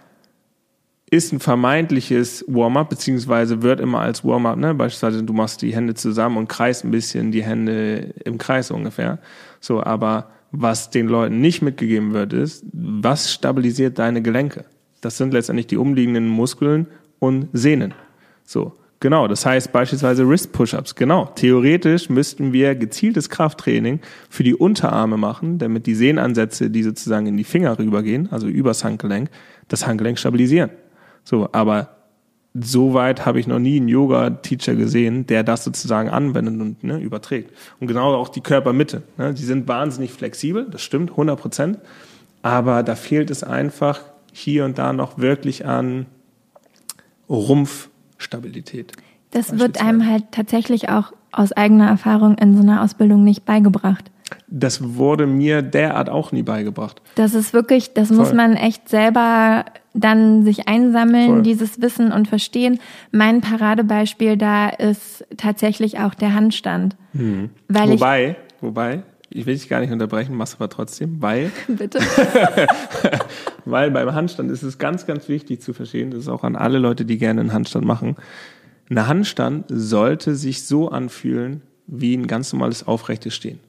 [1.09, 4.75] ist ein vermeintliches Warm-up, beziehungsweise wird immer als Warm-up, ne?
[4.75, 9.17] Beispielsweise du machst die Hände zusammen und kreist ein bisschen die Hände im Kreis ungefähr.
[9.61, 14.65] So, aber was den Leuten nicht mitgegeben wird, ist, was stabilisiert deine Gelenke?
[15.01, 16.87] Das sind letztendlich die umliegenden Muskeln
[17.19, 17.93] und Sehnen.
[18.43, 18.73] So.
[19.01, 20.95] Genau, das heißt beispielsweise Wrist-Push-Ups.
[20.95, 27.25] Genau, theoretisch müssten wir gezieltes Krafttraining für die Unterarme machen, damit die Sehnenansätze, die sozusagen
[27.25, 29.29] in die Finger rübergehen, also übers Handgelenk,
[29.69, 30.71] das Handgelenk stabilisieren.
[31.23, 31.95] So, aber
[32.53, 36.99] so weit habe ich noch nie einen Yoga-Teacher gesehen, der das sozusagen anwendet und ne,
[36.99, 37.53] überträgt.
[37.79, 39.03] Und genau auch die Körpermitte.
[39.17, 41.79] Ne, die sind wahnsinnig flexibel, das stimmt, 100 Prozent.
[42.41, 44.01] Aber da fehlt es einfach
[44.33, 46.07] hier und da noch wirklich an
[47.29, 47.88] Rumpf,
[48.19, 48.91] Stabilität.
[49.31, 54.11] Das wird einem halt tatsächlich auch aus eigener Erfahrung in so einer Ausbildung nicht beigebracht.
[54.47, 57.01] Das wurde mir derart auch nie beigebracht.
[57.15, 58.17] Das ist wirklich, das Voll.
[58.17, 61.41] muss man echt selber dann sich einsammeln, Voll.
[61.41, 62.79] dieses Wissen und verstehen.
[63.11, 66.95] Mein Paradebeispiel da ist tatsächlich auch der Handstand.
[67.13, 71.51] Weil wobei, ich, wobei, ich will dich gar nicht unterbrechen, mach's aber trotzdem, weil.
[71.67, 71.99] Bitte.
[73.65, 76.79] weil beim Handstand ist es ganz, ganz wichtig zu verstehen, das ist auch an alle
[76.79, 78.15] Leute, die gerne einen Handstand machen.
[78.89, 83.59] Ein Handstand sollte sich so anfühlen wie ein ganz normales aufrechtes Stehen.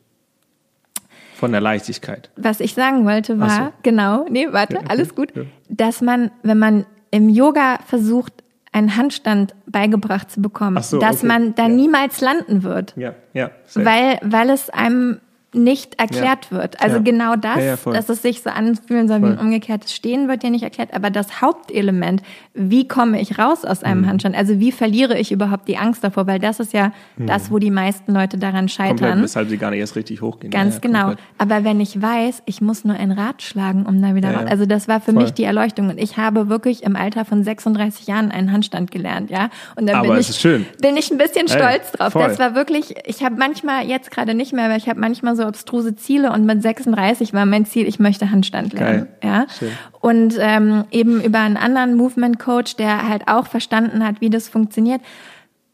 [1.35, 2.31] Von der Leichtigkeit.
[2.37, 3.73] Was ich sagen wollte war, so.
[3.83, 4.89] genau, nee, warte, ja, okay.
[4.91, 5.43] alles gut, ja.
[5.69, 8.33] dass man, wenn man im Yoga versucht,
[8.73, 11.27] einen Handstand beigebracht zu bekommen, so, dass okay.
[11.27, 11.69] man da Ja.
[11.69, 12.95] niemals landen wird.
[12.97, 13.51] Ja, ja.
[13.67, 13.87] safe.
[13.87, 15.19] Weil, weil es einem
[15.53, 16.81] nicht erklärt wird.
[16.81, 17.03] Also Ja.
[17.03, 20.45] genau das, Ja, ja, dass es sich so anfühlen soll wie ein umgekehrtes Stehen, wird
[20.45, 20.95] ja nicht erklärt.
[20.95, 22.23] Aber das Hauptelement,
[22.55, 23.87] wie komme ich raus aus Mhm.
[23.87, 24.37] einem Handstand?
[24.37, 26.27] Also wie verliere ich überhaupt die Angst davor?
[26.27, 28.69] Weil das ist ja das, wo die meisten Leute daran Mhm.
[28.69, 29.23] komplett, scheitern.
[29.23, 30.51] weshalb sie gar nicht erst richtig hochgehen.
[30.53, 31.07] Ganz Ja, ja, genau.
[31.09, 31.19] komplett.
[31.39, 34.45] Aber wenn ich weiß, ich muss nur ein Rad schlagen, um da wieder Ja, raus.
[34.47, 34.51] ja.
[34.53, 35.23] Also das war für Voll.
[35.25, 35.89] mich die Erleuchtung.
[35.91, 39.51] Und ich habe wirklich im Alter von 36 Jahren einen Handstand gelernt, ja.
[39.77, 40.65] Und da bin ich, ist schön.
[40.81, 42.13] bin ich ein bisschen stolz drauf.
[42.13, 42.23] voll.
[42.29, 45.40] Das war wirklich, ich habe manchmal, jetzt gerade nicht mehr, aber ich habe manchmal so
[45.47, 49.09] abstruse Ziele und mit 36 war mein Ziel, ich möchte Handstand lernen.
[49.21, 49.31] Geil.
[49.31, 49.47] Ja.
[49.59, 49.71] Schön.
[50.01, 54.49] Und ähm, eben über einen anderen Movement Coach, der halt auch verstanden hat, wie das
[54.49, 55.01] funktioniert,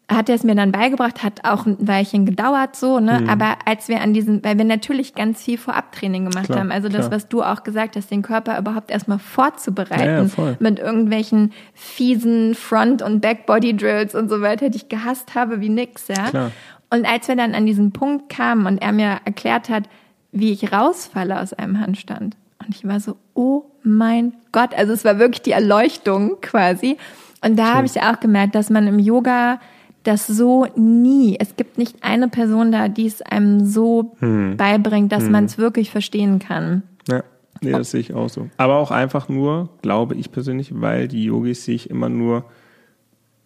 [0.09, 3.23] hat er es mir dann beigebracht, hat auch ein Weilchen gedauert so, ne?
[3.23, 3.29] Mhm.
[3.29, 6.89] Aber als wir an diesen, weil wir natürlich ganz viel Vorabtraining gemacht Klar, haben, also
[6.89, 7.11] das, klar.
[7.11, 12.55] was du auch gesagt hast, den Körper überhaupt erstmal vorzubereiten Ja, ja, mit irgendwelchen fiesen
[12.55, 16.31] Front- und Back-Body-Drills und so weiter, die ich gehasst habe wie nix, ja.
[16.31, 16.53] Klar.
[16.91, 19.85] Und als wir dann an diesen Punkt kamen und er mir erklärt hat,
[20.33, 25.05] wie ich rausfalle aus einem Handstand, und ich war so, oh mein Gott, also es
[25.05, 26.97] war wirklich die Erleuchtung quasi.
[27.45, 29.61] Und da habe ich auch gemerkt, dass man im Yoga
[30.03, 34.57] das so nie, es gibt nicht eine Person da, die es einem so Hm.
[34.57, 36.83] beibringt, dass man es wirklich verstehen kann.
[37.09, 37.23] Ja,
[37.61, 38.49] nee, das sehe ich auch so.
[38.57, 42.45] Aber auch einfach nur, glaube ich persönlich, weil die Yogis sich immer nur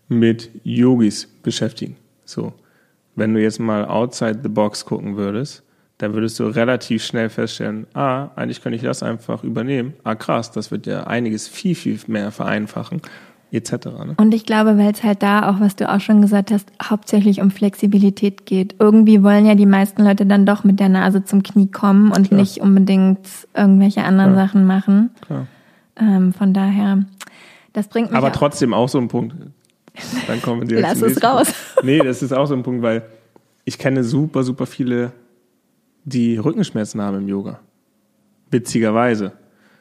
[0.09, 1.96] mit Yogis beschäftigen.
[2.24, 2.53] So,
[3.20, 5.62] wenn du jetzt mal outside the box gucken würdest,
[5.98, 9.92] dann würdest du relativ schnell feststellen, ah, eigentlich könnte ich das einfach übernehmen.
[10.02, 13.02] Ah, krass, das wird ja einiges viel, viel mehr vereinfachen,
[13.52, 13.72] etc.
[13.72, 14.14] Ne?
[14.16, 17.42] Und ich glaube, weil es halt da auch, was du auch schon gesagt hast, hauptsächlich
[17.42, 18.76] um Flexibilität geht.
[18.78, 22.28] Irgendwie wollen ja die meisten Leute dann doch mit der Nase zum Knie kommen und
[22.28, 22.40] Klar.
[22.40, 24.46] nicht unbedingt irgendwelche anderen Klar.
[24.46, 25.11] Sachen machen.
[25.96, 27.04] Ähm, von daher,
[27.74, 29.35] das bringt mich Aber trotzdem auch so ein Punkt.
[30.26, 31.53] Dann kommen wir Lass es raus.
[31.74, 31.85] Punkt.
[31.85, 33.03] Nee, das ist auch so ein Punkt, weil
[33.64, 35.12] ich kenne super, super viele,
[36.05, 37.61] die Rückenschmerzen haben im Yoga.
[38.50, 39.33] Witzigerweise.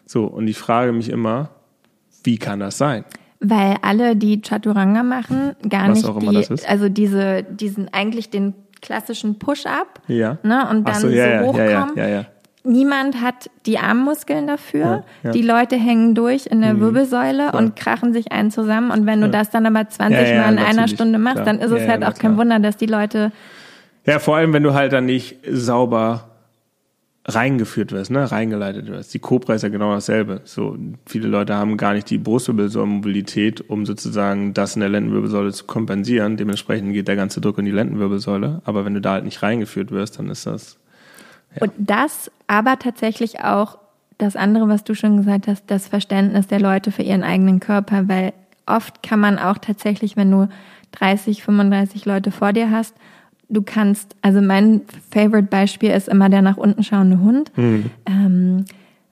[0.06, 1.50] So, und ich frage mich immer,
[2.24, 3.06] wie kann das sein?
[3.39, 6.69] Weil alle, die Chaturanga machen, gar Was nicht auch immer die, das ist.
[6.69, 10.38] also diese, diesen eigentlich den klassischen Push-up, Ja.
[10.43, 12.26] ne, und dann so, ja, ja, so ja, hochkommen.
[12.63, 12.80] Ja, ja, ja.
[12.80, 14.80] Niemand hat die Armmuskeln dafür.
[14.80, 15.32] Ja, ja.
[15.32, 16.82] Die Leute hängen durch in der Mhm.
[16.82, 17.60] Wirbelsäule Voll.
[17.60, 18.91] und krachen sich einen zusammen.
[18.91, 19.32] Und wenn du Ja.
[19.32, 21.45] das dann aber 20 Ja, ja, Mal in einer Stunde machst, klar.
[21.45, 22.38] dann ist Ja, es ja, halt auch kein klar.
[22.38, 23.32] Wunder, dass die Leute
[24.06, 26.26] Ja, vor allem, wenn du halt dann nicht sauber
[27.26, 29.13] reingeführt wirst, ne, reingeleitet wirst.
[29.13, 30.41] Die Cobra ist ja genau dasselbe.
[30.45, 35.65] So, viele Leute haben gar nicht die Brustwirbelsäulenmobilität, um sozusagen das in der Lendenwirbelsäule zu
[35.65, 36.38] kompensieren.
[36.38, 38.62] Dementsprechend geht der ganze Druck in die Lendenwirbelsäule.
[38.65, 40.78] Aber wenn du da halt nicht reingeführt wirst, dann ist das,
[41.55, 41.63] Ja.
[41.63, 43.77] Und das, aber tatsächlich auch
[44.17, 48.07] das andere, was du schon gesagt hast, das Verständnis der Leute für ihren eigenen Körper,
[48.07, 48.33] weil
[48.65, 50.49] oft kann man auch tatsächlich, wenn du
[50.91, 52.93] 30, 35 Leute vor dir hast,
[53.49, 54.81] du kannst, also mein
[55.12, 57.51] Favorite-Beispiel ist immer der nach unten schauende Hund,
[58.05, 58.65] ähm,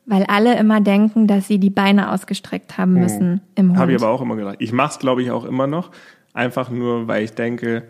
[0.05, 3.79] weil alle immer denken, dass sie die Beine ausgestreckt haben müssen im Hund.
[3.79, 4.57] habe ich aber auch immer gedacht.
[4.59, 5.91] Ich mache es, glaube ich, auch immer noch.
[6.33, 7.83] Einfach nur, weil ich denke,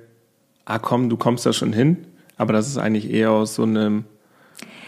[0.66, 1.98] ah komm, du kommst da schon hin.
[2.38, 4.06] Aber das ist eigentlich eher aus so einem,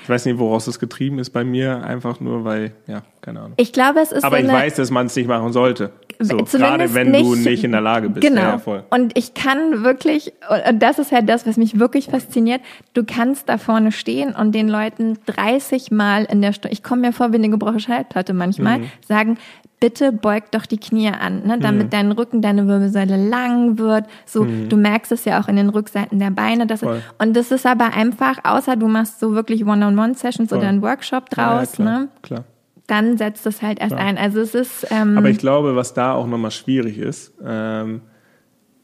[0.10, 1.84] ich weiß nicht, woraus das getrieben ist bei mir.
[1.84, 3.54] Einfach nur, weil, ja, keine Ahnung.
[3.58, 5.92] ich glaube, es ist Aber so ich weiß, dass man es nicht machen sollte.
[6.18, 8.26] So, gerade wenn du nicht in der Lage bist.
[8.26, 8.42] Genau.
[8.42, 8.84] Ja, voll.
[8.90, 10.34] Und ich kann wirklich,
[10.72, 12.62] und das ist halt das, was mich wirklich fasziniert,
[12.96, 17.02] du kannst da vorne stehen und den Leuten 30 Mal in der Stunde, ich komme
[17.02, 18.86] mir vor wie eine gebrochene Schallplatte manchmal, Mhm.
[19.08, 19.38] sagen,
[19.80, 21.90] bitte beug doch die Knie an, ne, damit Mhm.
[21.90, 24.06] dein Rücken, deine Wirbelsäule lang wird.
[24.26, 26.68] So, du merkst es ja auch in den Rückseiten der Beine.
[26.68, 27.02] Das Voll.
[27.18, 31.78] und das ist aber einfach, außer du machst so wirklich One-on-One-Sessions oder einen Workshop draus,
[31.78, 32.44] ja, klar, ne, klar.
[32.88, 34.18] dann setzt es halt erst ein.
[34.18, 38.02] Also es ist, ähm, Aber ich glaube, was da auch nochmal schwierig ist, ähm,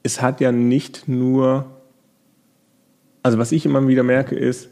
[0.04, 1.66] es hat ja nicht nur,
[3.24, 4.70] also was ich immer wieder merke ist,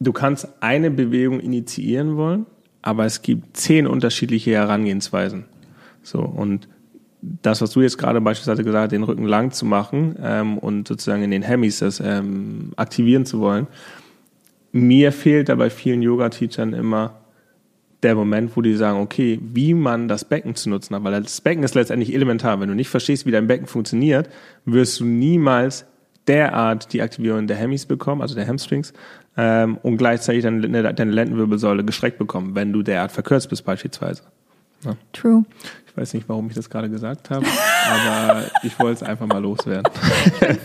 [0.00, 2.46] du kannst eine Bewegung initiieren wollen,
[2.82, 5.44] aber es gibt zehn unterschiedliche Herangehensweisen.
[6.02, 6.68] So, und
[7.20, 10.88] das, was du jetzt gerade beispielsweise gesagt hast, den Rücken lang zu machen ähm, und
[10.88, 13.66] sozusagen in den Hemis das ähm, aktivieren zu wollen,
[14.72, 17.20] mir fehlt da bei vielen Yoga-Teachern immer
[18.02, 21.40] der Moment, wo die sagen, okay, wie man das Becken zu nutzen hat, weil das
[21.40, 22.58] Becken ist letztendlich elementar.
[22.60, 24.30] Wenn du nicht verstehst, wie dein Becken funktioniert,
[24.64, 25.84] wirst du niemals
[26.28, 28.92] derart die Aktivierung der Hemis bekommen, also der Hamstrings,
[29.36, 34.22] ähm, und gleichzeitig deine, deine Lendenwirbelsäule gestreckt bekommen, wenn du derart verkürzt bist beispielsweise.
[35.12, 35.44] true.
[35.86, 37.44] Ich weiß nicht, warum ich das gerade gesagt habe,
[37.90, 39.92] aber ich wollte es einfach mal loswerden.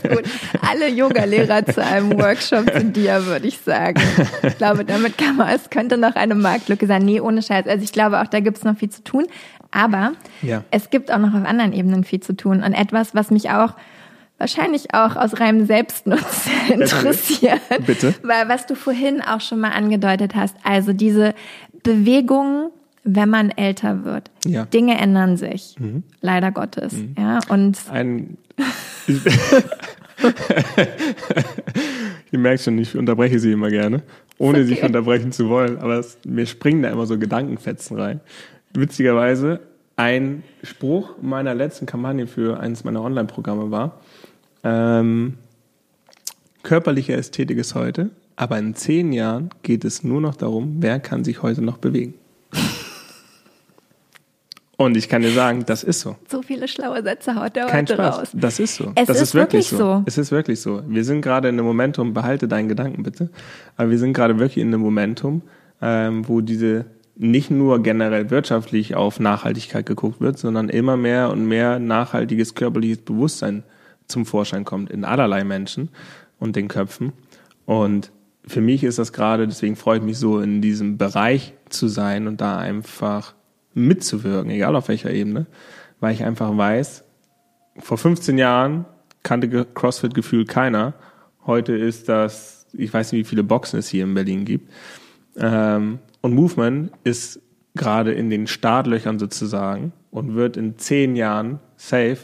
[0.08, 0.22] Gut,
[0.62, 4.00] alle Yogalehrer zu einem Workshop zu dir, würde ich sagen.
[4.44, 7.04] Ich glaube, damit kann man, es könnte noch eine Marktlücke sein.
[7.04, 7.66] Nee, ohne Scheiß.
[7.66, 9.26] Also ich glaube auch, da gibt es noch viel zu tun.
[9.72, 10.62] Aber Ja.
[10.70, 13.74] es gibt auch noch auf anderen Ebenen viel zu tun und etwas, was mich auch
[14.38, 17.60] wahrscheinlich auch aus reinem Selbstnutz interessiert.
[17.86, 18.14] Bitte.
[18.22, 21.34] Weil was du vorhin auch schon mal angedeutet hast, also diese
[21.82, 22.70] Bewegung,
[23.04, 24.30] wenn man älter wird.
[24.44, 24.64] Ja.
[24.64, 24.70] Mhm.
[24.70, 25.76] Dinge ändern sich,
[26.20, 26.94] leider Gottes.
[27.16, 28.36] Ja, und Ein.
[32.32, 34.02] Ihr merkt schon, ich unterbreche sie immer gerne,
[34.38, 34.82] ohne okay.
[34.82, 38.20] unterbrechen zu wollen, aber es, mir springen da immer so Gedankenfetzen rein.
[38.72, 39.60] Witzigerweise,
[39.96, 44.00] ein Spruch meiner letzten Kampagne für eines meiner Online-Programme war,
[44.66, 45.34] ähm,
[46.64, 51.22] körperliche Ästhetik ist heute, aber in zehn Jahren geht es nur noch darum, wer kann
[51.22, 52.14] sich heute noch bewegen.
[54.76, 56.16] Und ich kann dir sagen, das ist so.
[56.28, 58.18] so viele schlaue Sätze haut er Kein heute Spaß.
[58.18, 58.28] raus.
[58.34, 58.92] Das ist so.
[58.94, 60.02] Es das ist wirklich so.
[60.04, 60.82] Es ist wirklich so.
[60.86, 63.30] Wir sind gerade in einem Momentum, behalte deinen Gedanken bitte,
[63.76, 65.40] aber wir sind gerade wirklich in einem Momentum,
[65.80, 71.46] ähm, wo diese nicht nur generell wirtschaftlich auf Nachhaltigkeit geguckt wird, sondern immer mehr und
[71.46, 73.62] mehr nachhaltiges körperliches Bewusstsein
[74.08, 75.90] zum Vorschein kommt in allerlei Menschen
[76.38, 77.12] und den Köpfen.
[77.64, 78.12] Und
[78.46, 82.28] für mich ist das gerade, deswegen freue ich mich so, in diesem Bereich zu sein
[82.28, 83.34] und da einfach
[83.74, 85.46] mitzuwirken, egal auf welcher Ebene,
[86.00, 87.04] weil ich einfach weiß,
[87.78, 88.86] vor 15 Jahren
[89.22, 90.94] kannte CrossFit gefühlt keiner.
[91.44, 94.70] Heute ist das, ich weiß nicht, wie viele Boxen es hier in Berlin gibt.
[95.36, 97.40] Ähm, und Movement ist
[97.74, 102.18] gerade in den Startlöchern sozusagen und wird in zehn Jahren safe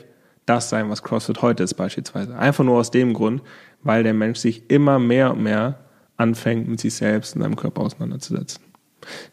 [0.47, 2.37] das sein, was CrossFit heute ist beispielsweise.
[2.37, 3.43] Einfach nur aus dem Grund,
[3.83, 5.79] weil der Mensch sich immer mehr und mehr
[6.17, 8.63] anfängt, mit sich selbst und seinem Körper auseinanderzusetzen.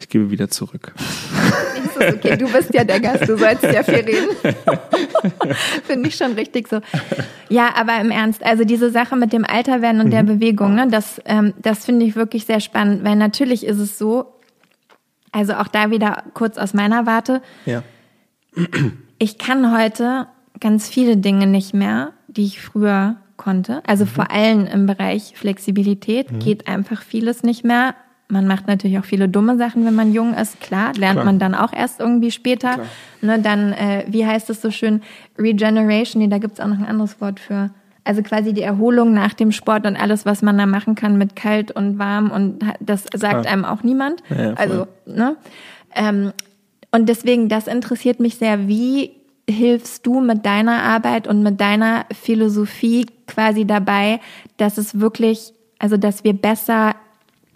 [0.00, 0.92] Ich gebe wieder zurück.
[1.96, 4.30] Okay, du bist ja der Gast, du sollst ja viel reden.
[5.84, 6.80] Finde ich schon richtig so.
[7.48, 11.20] Ja, aber im Ernst, also diese Sache mit dem Alterwerden und der Bewegung, ne, das,
[11.26, 14.34] ähm, das finde ich wirklich sehr spannend, weil natürlich ist es so,
[15.30, 17.82] also auch da wieder kurz aus meiner Warte, Ja.
[19.18, 20.26] ich kann heute
[20.60, 23.82] ganz viele Dinge nicht mehr, die ich früher konnte.
[23.86, 27.94] Also vor allem im Bereich Flexibilität geht einfach vieles nicht mehr.
[28.28, 30.60] Man macht natürlich auch viele dumme Sachen, wenn man jung ist.
[30.60, 31.24] Klar, lernt Klar.
[31.24, 32.74] man dann auch erst irgendwie später.
[32.74, 32.86] Klar.
[33.22, 35.02] Ne, dann, äh, wie heißt es so schön,
[35.36, 37.70] Regeneration, nee, da gibt's auch noch ein anderes Wort für.
[38.04, 41.34] Also quasi die Erholung nach dem Sport und alles, was man da machen kann mit
[41.36, 43.46] kalt und warm und das sagt Klar.
[43.46, 44.22] einem auch niemand.
[44.30, 45.36] Ja, also, ne?
[45.94, 46.32] Ähm,
[46.92, 48.68] und deswegen, das interessiert mich sehr.
[48.68, 49.19] Wie
[49.50, 54.20] hilfst du mit deiner Arbeit und mit deiner Philosophie quasi dabei,
[54.56, 56.94] dass es wirklich, also dass wir besser,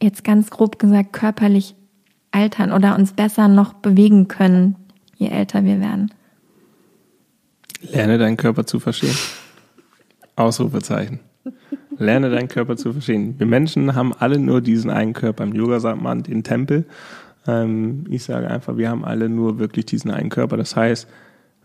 [0.03, 1.75] jetzt ganz grob gesagt, körperlich
[2.31, 4.77] altern oder uns besser noch bewegen können,
[5.17, 6.13] je älter wir werden?
[7.81, 9.17] Lerne deinen Körper zu verstehen.
[10.37, 11.21] Ausrufezeichen.
[11.99, 13.39] Lerne deinen Körper zu verstehen.
[13.39, 15.45] Wir Menschen haben alle nur diesen einen Körper.
[15.45, 16.87] Im Yoga sagt man den Tempel.
[17.47, 20.57] Ähm, ich sage einfach, wir haben alle nur wirklich diesen einen Körper.
[20.57, 21.09] Das heißt,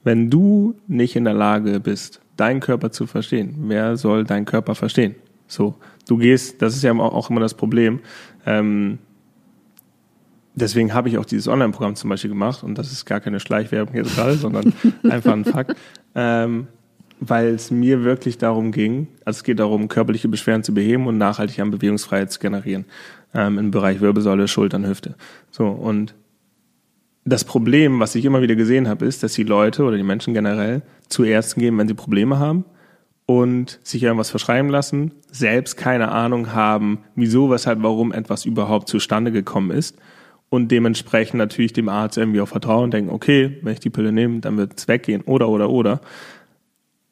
[0.04, 4.76] wenn du nicht in der Lage bist, deinen Körper zu verstehen, wer soll deinen Körper
[4.76, 5.16] verstehen?
[5.48, 5.76] So,
[6.08, 8.00] du gehst, das ist ja auch immer das Problem.
[8.46, 9.00] Ähm,
[10.56, 13.96] deswegen habe ich auch dieses Online-Programm zum Beispiel gemacht und das ist gar keine Schleichwerbung
[13.96, 14.74] jetzt gerade, sondern
[15.10, 15.76] einfach ein Fakt,
[16.16, 16.68] ähm,
[17.20, 21.18] weil es mir wirklich darum ging, also es geht darum, körperliche Beschwerden zu beheben und
[21.18, 22.86] nachhaltig an Bewegungsfreiheit zu generieren
[23.34, 25.16] ähm, im Bereich Wirbelsäule, Schultern, Hüfte.
[25.52, 26.14] So und
[27.30, 30.34] das Problem, was ich immer wieder gesehen habe, ist, dass die Leute oder die Menschen
[30.34, 32.65] generell zu Ärzten gehen, wenn sie Probleme haben
[33.26, 39.32] und sich irgendwas verschreiben lassen, selbst keine Ahnung haben, wieso, weshalb, warum etwas überhaupt zustande
[39.32, 39.98] gekommen ist
[40.50, 44.12] und dementsprechend natürlich dem Arzt irgendwie auch vertrauen und denken, okay, wenn ich die Pille
[44.12, 46.02] nehme, dann wird es weggehen oder oder oder.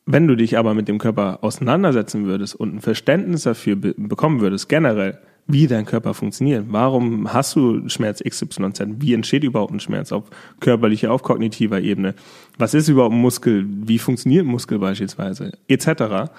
[0.06, 4.40] Wenn du dich aber mit dem Körper auseinandersetzen würdest und ein Verständnis dafür be bekommen
[4.42, 9.80] würdest, generell, wie dein Körper funktioniert, warum hast du Schmerz XYZ, wie entsteht überhaupt ein
[9.80, 10.26] Schmerz auf
[10.60, 12.16] körperlicher, auf kognitiver Ebene,
[12.58, 16.32] was ist überhaupt ein Muskel, wie funktioniert ein Muskel beispielsweise, etc.,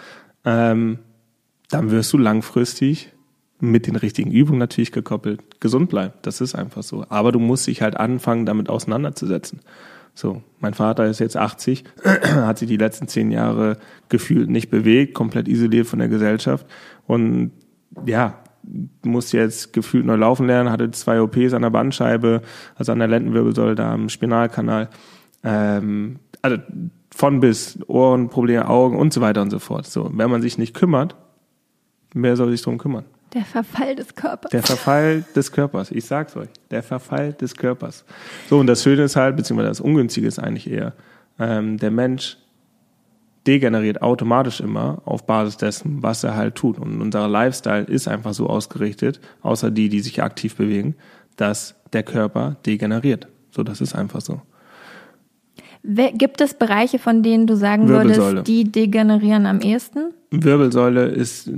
[0.45, 0.99] ähm,
[1.71, 3.13] dann wirst du langfristig
[3.61, 6.15] mit den richtigen Übungen natürlich gekoppelt gesund bleiben.
[6.23, 7.05] Das ist einfach so.
[7.09, 9.61] Aber du musst dich halt anfangen, damit auseinanderzusetzen.
[10.15, 15.15] So, mein Vater ist jetzt 80, hat sich die letzten zehn Jahre gefühlt nicht bewegt,
[15.15, 16.67] komplett isoliert von der Gesellschaft
[17.07, 17.53] und
[18.05, 18.39] ja,
[19.05, 22.43] muss jetzt gefühlt neu laufen lernen, hatte zwei OPs an der Bandscheibe,
[22.77, 24.89] also an der Lendenwirbelsäule, da am Spinalkanal.
[25.45, 26.59] Ähm, also
[27.15, 29.87] von bis Ohrenprobleme, Augen und so weiter und so fort.
[29.87, 31.17] So, wenn man sich nicht kümmert,
[32.15, 33.05] wer soll sich drum kümmern?
[33.35, 34.51] Der Verfall des Körpers.
[34.51, 38.05] Der Verfall des Körpers, ich sag's euch, der Verfall des Körpers.
[38.49, 40.95] So, und das Schöne ist halt, beziehungsweise das Ungünstige ist eigentlich eher,
[41.39, 42.39] ähm, der Mensch
[43.47, 46.79] degeneriert automatisch immer auf Basis dessen, was er halt tut.
[46.79, 50.97] Und unser Lifestyle ist einfach so ausgerichtet, außer die, die sich aktiv bewegen,
[51.37, 53.29] dass der Körper degeneriert.
[53.51, 54.43] So, das ist einfach so.
[55.83, 60.13] Gibt es Bereiche, von denen du sagen würdest, die degenerieren am ehesten?
[60.31, 61.51] Wirbelsäule ist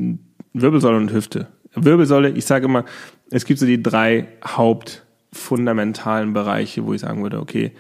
[0.53, 1.49] Wirbelsäule und Hüfte.
[1.74, 2.85] Wirbelsäule, ich sage immer,
[3.31, 7.72] es gibt so die drei hauptfundamentalen Bereiche, wo ich sagen würde, okay,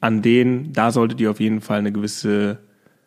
[0.00, 2.58] an denen, da solltet ihr auf jeden Fall eine gewisse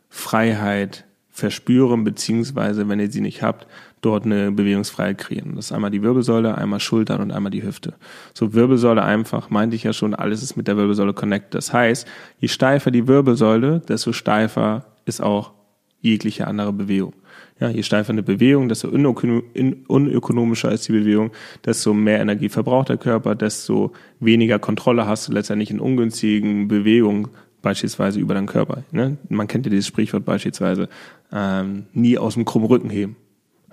[0.10, 3.66] Freiheit verspüren, beziehungsweise, wenn ihr sie nicht habt,
[4.01, 5.55] dort eine Bewegungsfreiheit kreieren.
[5.55, 7.93] Das ist einmal die Wirbelsäule, einmal Schultern und einmal die Hüfte.
[8.34, 11.53] So Wirbelsäule einfach, meinte ich ja schon, alles ist mit der Wirbelsäule connected.
[11.55, 12.07] Das heißt,
[12.39, 15.53] je steifer die Wirbelsäule, desto steifer ist auch
[16.01, 17.14] jegliche andere Bewegung.
[17.60, 21.32] Ja, je steifer eine Bewegung, desto unökonomischer ist die Bewegung,
[21.66, 23.91] desto mehr Energie verbraucht der Körper, desto
[24.22, 27.28] weniger Kontrolle hast du letztendlich in ungünstigen Bewegungen,
[27.62, 28.84] beispielsweise über deinen Körper.
[28.91, 29.18] Ne?
[29.30, 30.89] Man kennt ja dieses Sprichwort beispielsweise,
[31.32, 33.16] ähm, nie aus dem krummen Rücken heben.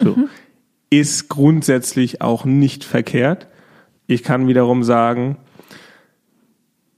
[0.00, 0.16] So.
[0.16, 0.28] Mhm.
[0.90, 3.48] Ist grundsätzlich auch nicht verkehrt.
[4.06, 5.36] Ich kann wiederum sagen,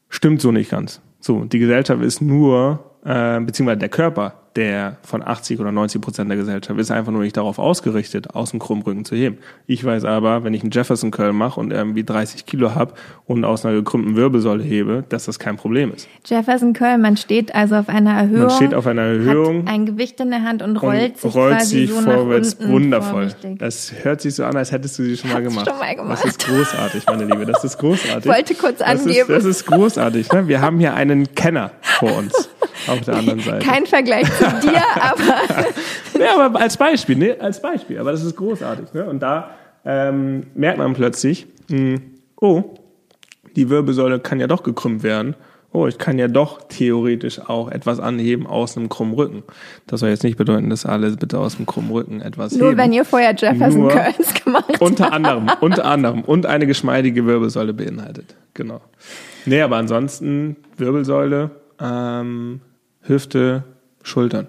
[0.08, 1.00] stimmt so nicht ganz.
[1.20, 6.28] So, die Gesellschaft ist nur, äh, beziehungsweise der Körper der von 80 oder 90 Prozent
[6.28, 9.38] der Gesellschaft ist einfach nur nicht darauf ausgerichtet, aus dem Krummrücken zu heben.
[9.68, 12.94] Ich weiß aber, wenn ich einen Jefferson Curl mache und irgendwie 30 Kilo habe
[13.24, 16.08] und aus einer gekrümmten Wirbelsäule hebe, dass das kein Problem ist.
[16.26, 18.46] Jefferson Curl, man steht also auf einer Erhöhung.
[18.46, 19.60] Man steht auf einer Erhöhung.
[19.60, 22.56] Hat ein Gewicht in der Hand und rollt und sich rollt sich so vorwärts.
[22.60, 23.28] Wundervoll.
[23.58, 25.68] Das hört sich so an, als hättest du sie schon mal gemacht.
[25.68, 26.24] Schon mal gemacht.
[26.24, 27.46] Das ist großartig, meine Liebe.
[27.46, 28.24] Das ist großartig.
[28.28, 29.20] Ich wollte kurz das angeben.
[29.20, 30.32] Ist, das ist großartig.
[30.32, 30.48] Ne?
[30.48, 32.48] Wir haben hier einen Kenner vor uns
[32.88, 33.64] auf der anderen Seite.
[33.64, 37.36] Kein Vergleich zu dir, aber ja, aber als Beispiel, ne?
[37.40, 37.98] Als Beispiel.
[37.98, 38.92] Aber das ist großartig.
[38.92, 39.04] Ne?
[39.04, 39.50] Und da
[39.84, 42.00] ähm, merkt man plötzlich, mh, hm,
[42.40, 42.74] oh,
[43.56, 45.34] die Wirbelsäule kann ja doch gekrümmt werden.
[45.70, 49.42] Oh, ich kann ja doch theoretisch auch etwas anheben aus einem krummen Rücken.
[49.86, 52.78] Das soll jetzt nicht bedeuten, dass alle bitte aus dem krummen Rücken etwas Nur heben.
[52.78, 54.80] wenn ihr vorher Jefferson Nur Curls gemacht habt.
[54.80, 56.22] Unter anderem, unter anderem.
[56.22, 58.34] Und eine geschmeidige Wirbelsäule beinhaltet.
[58.54, 58.80] Genau.
[59.44, 62.60] Nee, aber ansonsten Wirbelsäule, ähm,
[63.02, 63.64] Hüfte,
[64.08, 64.48] Schultern.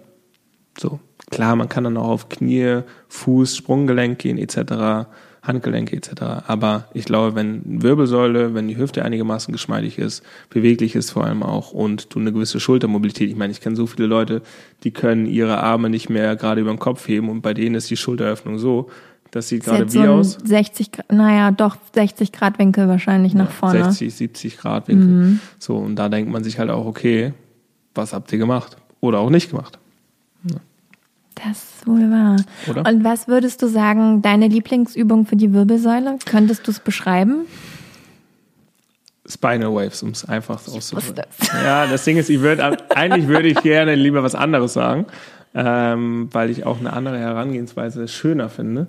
[0.77, 0.99] So.
[1.31, 5.07] Klar, man kann dann auch auf Knie, Fuß, Sprunggelenk gehen etc.,
[5.41, 6.11] Handgelenke etc.
[6.47, 11.43] Aber ich glaube, wenn Wirbelsäule, wenn die Hüfte einigermaßen geschmeidig ist, beweglich ist vor allem
[11.43, 14.41] auch und du eine gewisse Schultermobilität, ich meine, ich kenne so viele Leute,
[14.83, 17.89] die können ihre Arme nicht mehr gerade über den Kopf heben und bei denen ist
[17.89, 18.89] die Schulteröffnung so,
[19.31, 20.37] das sieht gerade wie so aus?
[20.43, 23.85] 60 Grad, naja, doch 60 Grad Winkel wahrscheinlich nach vorne.
[23.85, 25.07] 60, 70 Grad Winkel.
[25.07, 25.39] Mhm.
[25.59, 27.33] So, und da denkt man sich halt auch, okay,
[27.93, 28.77] was habt ihr gemacht?
[29.01, 29.79] Oder auch nicht gemacht.
[30.43, 30.57] Ja.
[31.35, 32.37] Das ist wohl wahr.
[32.67, 32.89] Oder?
[32.89, 36.17] Und was würdest du sagen, deine Lieblingsübung für die Wirbelsäule?
[36.25, 37.45] Könntest du es beschreiben?
[39.25, 41.23] Spinal Waves, um es einfach so auszudrücken.
[41.63, 45.05] Ja, das Ding ist, ich würde eigentlich würde ich gerne lieber was anderes sagen,
[45.53, 48.87] ähm, weil ich auch eine andere Herangehensweise schöner finde.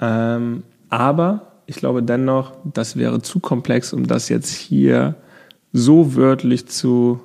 [0.00, 5.14] Ähm, aber ich glaube dennoch, das wäre zu komplex, um das jetzt hier
[5.72, 7.20] so wörtlich zu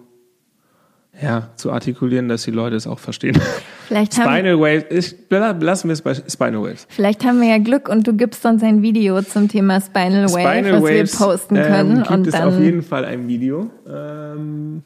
[1.21, 3.39] ja, zu artikulieren, dass die Leute es auch verstehen.
[3.87, 6.87] Vielleicht Spinal Waves, ich, lassen wir es bei Spinal Waves.
[6.89, 10.63] Vielleicht haben wir ja Glück und du gibst uns ein Video zum Thema Spinal, Spinal
[10.63, 11.91] Wave, was Waves, wir posten können.
[11.91, 14.83] Ähm, gibt und es dann auf jeden Fall ein Video ähm,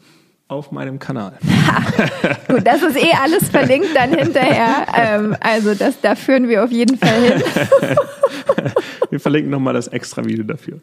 [0.47, 1.33] auf meinem Kanal.
[2.47, 4.85] Gut, das ist eh alles verlinkt dann hinterher.
[4.95, 7.43] Ähm, also das, da führen wir auf jeden Fall hin.
[9.09, 10.79] wir verlinken nochmal das extra Video dafür.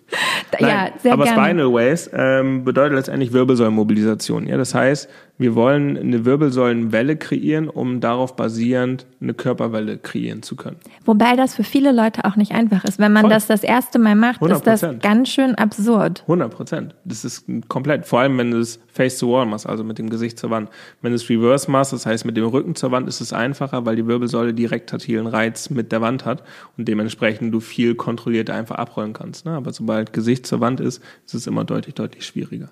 [0.58, 1.48] Nein, ja, sehr aber gerne.
[1.48, 4.48] Spinal Waves ähm, bedeutet letztendlich Wirbelsäulenmobilisation.
[4.48, 10.56] Ja, das heißt, wir wollen eine Wirbelsäulenwelle kreieren, um darauf basierend eine Körperwelle kreieren zu
[10.56, 10.76] können.
[11.04, 12.98] Wobei das für viele Leute auch nicht einfach ist.
[12.98, 13.30] Wenn man Voll.
[13.30, 14.52] das das erste Mal macht, 100%.
[14.52, 16.20] ist das ganz schön absurd.
[16.22, 16.94] 100 Prozent.
[17.04, 18.06] Das ist komplett.
[18.06, 20.68] Vor allem, wenn du es face to wall machst, also mit dem Gesicht zur Wand.
[21.00, 23.86] Wenn du es reverse machst, das heißt mit dem Rücken zur Wand, ist es einfacher,
[23.86, 26.42] weil die Wirbelsäule direkt taktilen Reiz mit der Wand hat
[26.76, 29.46] und dementsprechend du viel kontrollierter einfach abrollen kannst.
[29.46, 29.52] Ne?
[29.52, 32.68] Aber sobald Gesicht zur Wand ist, ist es immer deutlich, deutlich schwieriger.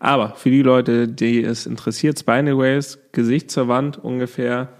[0.00, 4.70] Aber für die Leute, die es interessiert, Spinal Waves, Gesicht zur Wand ungefähr,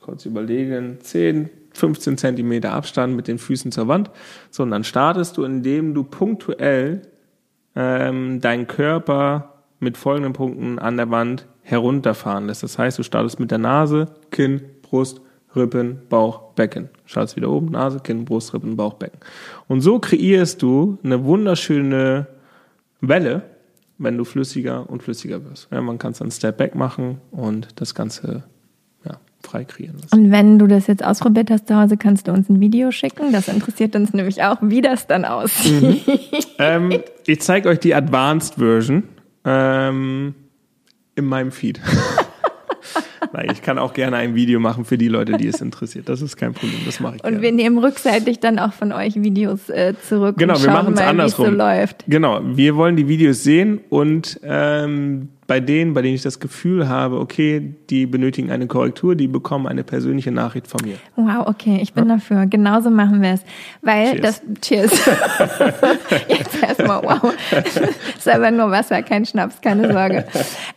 [0.00, 4.10] kurz überlegen, 10, 15 Zentimeter Abstand mit den Füßen zur Wand.
[4.50, 7.02] So, und dann startest du, indem du punktuell
[7.74, 12.62] ähm, deinen Körper mit folgenden Punkten an der Wand herunterfahren lässt.
[12.62, 15.22] Das heißt, du startest mit der Nase, Kinn, Brust,
[15.56, 16.90] Rippen, Bauch, Becken.
[17.06, 19.20] Startest wieder oben, Nase, Kinn, Brust, Rippen, Bauch, Becken.
[19.68, 22.26] Und so kreierst du eine wunderschöne
[23.00, 23.42] Welle,
[24.00, 25.68] wenn du flüssiger und flüssiger wirst.
[25.70, 28.44] Ja, man kann es dann Step Back machen und das Ganze
[29.04, 30.18] ja, frei kreieren lassen.
[30.18, 33.30] Und wenn du das jetzt ausprobiert hast zu Hause, kannst du uns ein Video schicken.
[33.30, 35.82] Das interessiert uns nämlich auch, wie das dann aussieht.
[35.82, 36.16] Mhm.
[36.58, 39.02] ähm, ich zeige euch die Advanced Version
[39.44, 40.34] ähm,
[41.14, 41.80] in meinem Feed.
[43.32, 46.08] Nein, ich kann auch gerne ein Video machen für die Leute, die es interessiert.
[46.08, 47.42] Das ist kein Problem, das mache ich Und gerne.
[47.42, 50.94] wir nehmen rückseitig dann auch von euch Videos äh, zurück genau, und wir schauen machen
[50.94, 51.46] es andersrum.
[51.46, 52.04] so läuft.
[52.08, 56.88] Genau, wir wollen die Videos sehen und ähm, bei denen, bei denen ich das Gefühl
[56.88, 60.94] habe, okay, die benötigen eine Korrektur, die bekommen eine persönliche Nachricht von mir.
[61.16, 62.14] Wow, okay, ich bin ja?
[62.14, 62.46] dafür.
[62.46, 63.40] Genauso machen wir es.
[63.82, 64.42] Weil cheers.
[64.46, 64.92] das, cheers.
[66.28, 67.34] Jetzt erstmal, wow.
[67.50, 67.76] Das
[68.16, 70.24] ist aber nur Wasser, kein Schnaps, keine Sorge.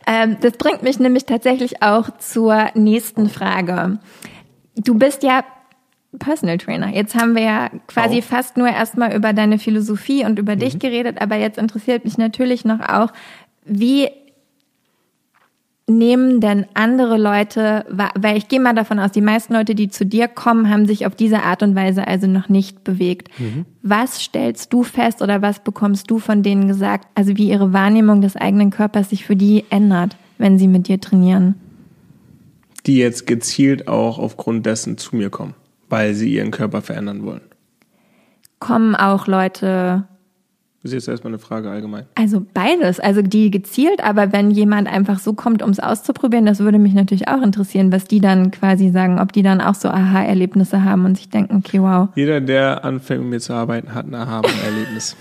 [0.08, 4.00] Ähm, das bringt mich nämlich tatsächlich auch zur nächsten Frage.
[4.74, 5.44] Du bist ja
[6.18, 6.88] Personal Trainer.
[6.88, 8.24] Jetzt haben wir ja quasi auch.
[8.24, 10.58] fast nur erstmal über deine Philosophie und über mhm.
[10.58, 13.12] dich geredet, aber jetzt interessiert mich natürlich noch auch,
[13.64, 14.08] wie
[15.86, 20.06] nehmen denn andere Leute, weil ich gehe mal davon aus, die meisten Leute, die zu
[20.06, 23.28] dir kommen, haben sich auf diese Art und Weise also noch nicht bewegt.
[23.38, 23.66] Mhm.
[23.82, 28.22] Was stellst du fest oder was bekommst du von denen gesagt, also wie ihre Wahrnehmung
[28.22, 31.56] des eigenen Körpers sich für die ändert, wenn sie mit dir trainieren?
[32.86, 35.54] Die jetzt gezielt auch aufgrund dessen zu mir kommen,
[35.90, 37.42] weil sie ihren Körper verändern wollen.
[38.58, 40.04] Kommen auch Leute
[40.84, 42.04] das ist jetzt erstmal eine Frage allgemein.
[42.14, 46.60] Also beides, also die gezielt, aber wenn jemand einfach so kommt, um es auszuprobieren, das
[46.60, 49.88] würde mich natürlich auch interessieren, was die dann quasi sagen, ob die dann auch so
[49.88, 52.10] Aha-Erlebnisse haben und sich denken, okay, wow.
[52.16, 55.16] Jeder, der anfängt mit mir zu arbeiten, hat ein Aha-Erlebnis.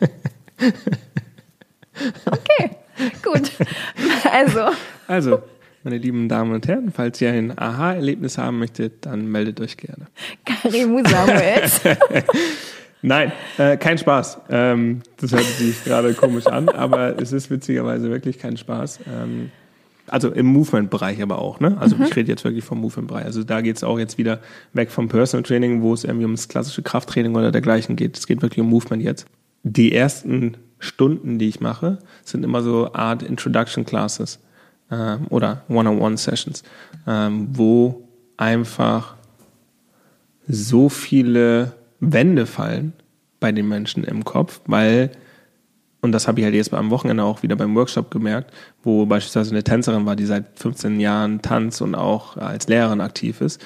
[2.26, 2.70] okay,
[3.22, 3.50] gut.
[4.30, 4.60] Also.
[5.06, 5.38] Also,
[5.82, 10.08] meine lieben Damen und Herren, falls ihr ein Aha-Erlebnis haben möchtet, dann meldet euch gerne.
[10.44, 11.80] Karimu Samuels.
[13.02, 14.40] Nein, äh, kein Spaß.
[14.50, 19.00] Ähm, das hört sich gerade komisch an, aber es ist witzigerweise wirklich kein Spaß.
[19.06, 19.50] Ähm,
[20.08, 21.76] also im Movement-Bereich aber auch, ne?
[21.78, 22.04] Also mhm.
[22.04, 23.24] ich rede jetzt wirklich vom Movement-Bereich.
[23.24, 24.40] Also da geht es auch jetzt wieder
[24.72, 28.16] weg vom Personal Training, wo es irgendwie ums klassische Krafttraining oder dergleichen geht.
[28.16, 29.26] Es geht wirklich um Movement jetzt.
[29.62, 34.40] Die ersten Stunden, die ich mache, sind immer so Art Introduction Classes
[34.90, 36.62] ähm, oder One-on-One-Sessions,
[37.06, 39.16] ähm, wo einfach
[40.46, 42.92] so viele Wände fallen
[43.40, 45.10] bei den Menschen im Kopf, weil,
[46.00, 49.50] und das habe ich halt jetzt am Wochenende auch wieder beim Workshop gemerkt, wo beispielsweise
[49.50, 53.64] eine Tänzerin war, die seit 15 Jahren tanzt und auch als Lehrerin aktiv ist.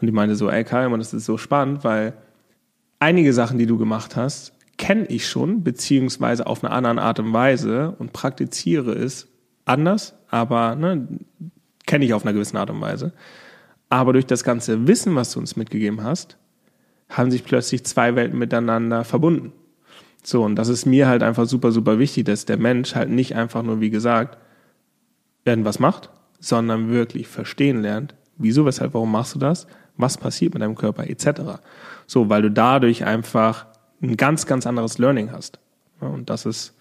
[0.00, 2.14] Und die meinte so, ey Kai, das ist so spannend, weil
[2.98, 7.32] einige Sachen, die du gemacht hast, kenne ich schon, beziehungsweise auf eine andere Art und
[7.32, 9.28] Weise und praktiziere es
[9.64, 11.06] anders, aber ne,
[11.86, 13.12] kenne ich auf einer gewissen Art und Weise.
[13.88, 16.38] Aber durch das ganze Wissen, was du uns mitgegeben hast,
[17.12, 19.52] haben sich plötzlich zwei Welten miteinander verbunden.
[20.22, 23.34] So, und das ist mir halt einfach super, super wichtig, dass der Mensch halt nicht
[23.34, 24.38] einfach nur, wie gesagt,
[25.44, 30.62] irgendwas macht, sondern wirklich verstehen lernt, wieso, weshalb, warum machst du das, was passiert mit
[30.62, 31.60] deinem Körper, etc.
[32.06, 33.66] So, weil du dadurch einfach
[34.00, 35.58] ein ganz, ganz anderes Learning hast.
[36.00, 36.76] Und das ist,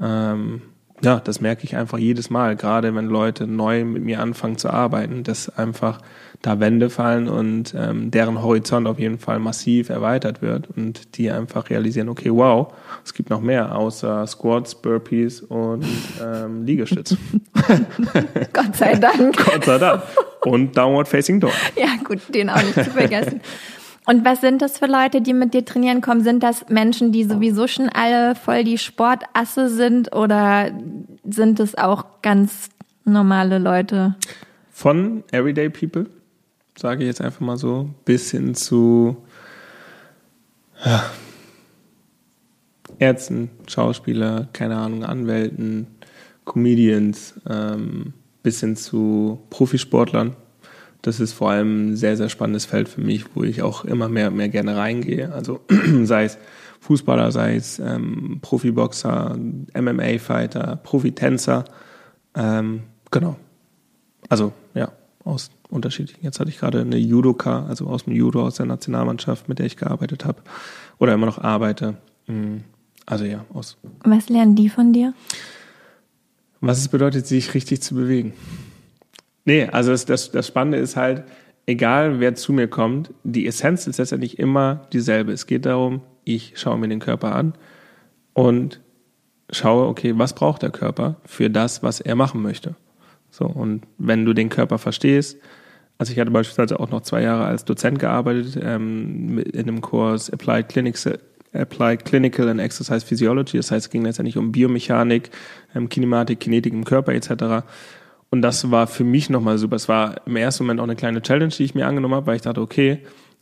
[0.00, 0.62] ähm,
[1.02, 4.70] ja, das merke ich einfach jedes Mal, gerade wenn Leute neu mit mir anfangen zu
[4.70, 6.00] arbeiten, dass einfach
[6.42, 11.30] da Wände fallen und ähm, deren Horizont auf jeden Fall massiv erweitert wird und die
[11.30, 12.72] einfach realisieren, okay, wow,
[13.04, 15.84] es gibt noch mehr außer Squats, Burpees und
[16.22, 17.16] ähm, Liegestütz.
[18.52, 19.36] Gott sei Dank.
[19.52, 20.02] Gott sei Dank.
[20.42, 21.52] Und Downward Facing Dog.
[21.76, 23.42] Ja, gut, den auch nicht zu vergessen.
[24.06, 26.24] Und was sind das für Leute, die mit dir trainieren kommen?
[26.24, 30.70] Sind das Menschen, die sowieso schon alle voll die Sportasse sind oder
[31.28, 32.70] sind es auch ganz
[33.04, 34.16] normale Leute?
[34.72, 36.06] Von Everyday People
[36.80, 39.18] sage ich jetzt einfach mal so, bis hin zu
[40.82, 41.04] ja,
[42.98, 45.88] Ärzten, Schauspieler, keine Ahnung, Anwälten,
[46.46, 50.36] Comedians, ähm, bis hin zu Profisportlern.
[51.02, 54.08] Das ist vor allem ein sehr, sehr spannendes Feld für mich, wo ich auch immer
[54.08, 55.32] mehr und mehr gerne reingehe.
[55.34, 55.60] Also
[56.04, 56.38] sei es
[56.80, 59.36] Fußballer, sei es ähm, Profiboxer,
[59.74, 61.64] MMA-Fighter, Profitänzer.
[62.34, 63.36] Ähm, genau.
[64.30, 64.92] Also ja,
[65.24, 66.24] aus unterschiedlichen.
[66.24, 69.66] Jetzt hatte ich gerade eine Judoka, also aus dem Judo, aus der Nationalmannschaft, mit der
[69.66, 70.42] ich gearbeitet habe
[70.98, 71.96] oder immer noch arbeite.
[72.26, 72.58] Mm,
[73.06, 73.76] also ja, aus.
[74.04, 75.14] Was lernen die von dir?
[76.60, 78.34] Was es bedeutet, sich richtig zu bewegen.
[79.44, 81.24] Nee, also das, das, das Spannende ist halt,
[81.66, 85.32] egal wer zu mir kommt, die Essenz ist letztendlich immer dieselbe.
[85.32, 87.54] Es geht darum, ich schaue mir den Körper an
[88.34, 88.80] und
[89.50, 92.76] schaue, okay, was braucht der Körper für das, was er machen möchte.
[93.30, 95.38] So, und wenn du den Körper verstehst,
[95.98, 100.30] also ich hatte beispielsweise auch noch zwei Jahre als Dozent gearbeitet ähm, in einem Kurs
[100.30, 101.06] Applied, Clinics,
[101.52, 103.58] Applied Clinical and Exercise Physiology.
[103.58, 105.30] Das heißt, es ging letztendlich um Biomechanik,
[105.74, 107.66] ähm, Kinematik, Kinetik im Körper etc.
[108.30, 109.76] Und das war für mich nochmal super.
[109.76, 112.36] Es war im ersten Moment auch eine kleine Challenge, die ich mir angenommen habe, weil
[112.36, 113.00] ich dachte, okay,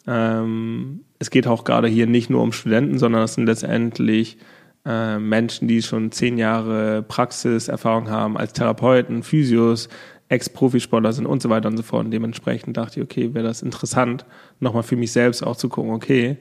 [0.09, 4.39] ähm, es geht auch gerade hier nicht nur um Studenten, sondern es sind letztendlich
[4.89, 9.91] äh, Menschen, die schon zehn Jahre Praxiserfahrung haben als Therapeuten, Physios,
[10.31, 12.07] Ex-Profisportler sind und so weiter und so fort.
[12.07, 14.25] Und dementsprechend dachte ich, okay, wäre das interessant,
[14.61, 16.39] nochmal für mich selbst auch zu gucken, okay,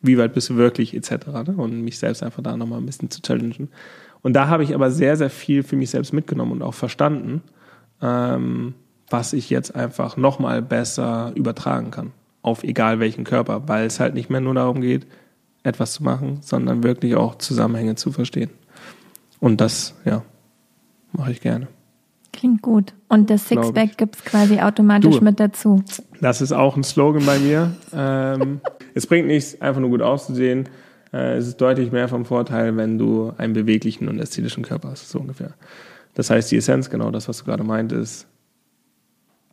[0.00, 1.26] wie weit bist du wirklich etc.
[1.26, 1.54] Ne?
[1.56, 3.68] Und mich selbst einfach da nochmal ein bisschen zu challengen.
[4.22, 7.42] Und da habe ich aber sehr, sehr viel für mich selbst mitgenommen und auch verstanden,
[8.00, 8.74] ähm,
[9.10, 12.12] was ich jetzt einfach nochmal besser übertragen kann.
[12.42, 15.06] Auf egal welchen Körper, weil es halt nicht mehr nur darum geht,
[15.62, 18.50] etwas zu machen, sondern wirklich auch Zusammenhänge zu verstehen.
[19.40, 20.22] Und das, ja,
[21.12, 21.68] mache ich gerne.
[22.32, 22.94] Klingt gut.
[23.08, 25.84] Und das Sixpack gibt es quasi automatisch du, mit dazu.
[26.20, 27.76] Das ist auch ein Slogan bei mir.
[27.94, 28.60] ähm,
[28.94, 30.68] es bringt nichts, einfach nur gut auszusehen.
[31.12, 35.10] Äh, es ist deutlich mehr vom Vorteil, wenn du einen beweglichen und ästhetischen Körper hast,
[35.10, 35.54] so ungefähr.
[36.14, 38.26] Das heißt, die Essenz, genau das, was du gerade meintest,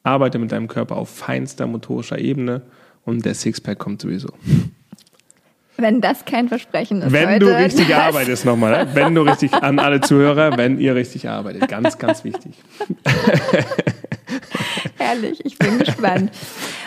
[0.04, 2.62] arbeite mit deinem Körper auf feinster motorischer Ebene
[3.06, 4.30] und der Sixpack kommt sowieso.
[5.80, 7.12] Wenn das kein Versprechen ist.
[7.12, 8.92] Wenn heute, du richtig arbeitest nochmal, ne?
[8.94, 11.68] wenn du richtig an alle Zuhörer, wenn ihr richtig arbeitet.
[11.68, 12.54] Ganz, ganz wichtig.
[14.98, 16.32] Herrlich, ich bin gespannt.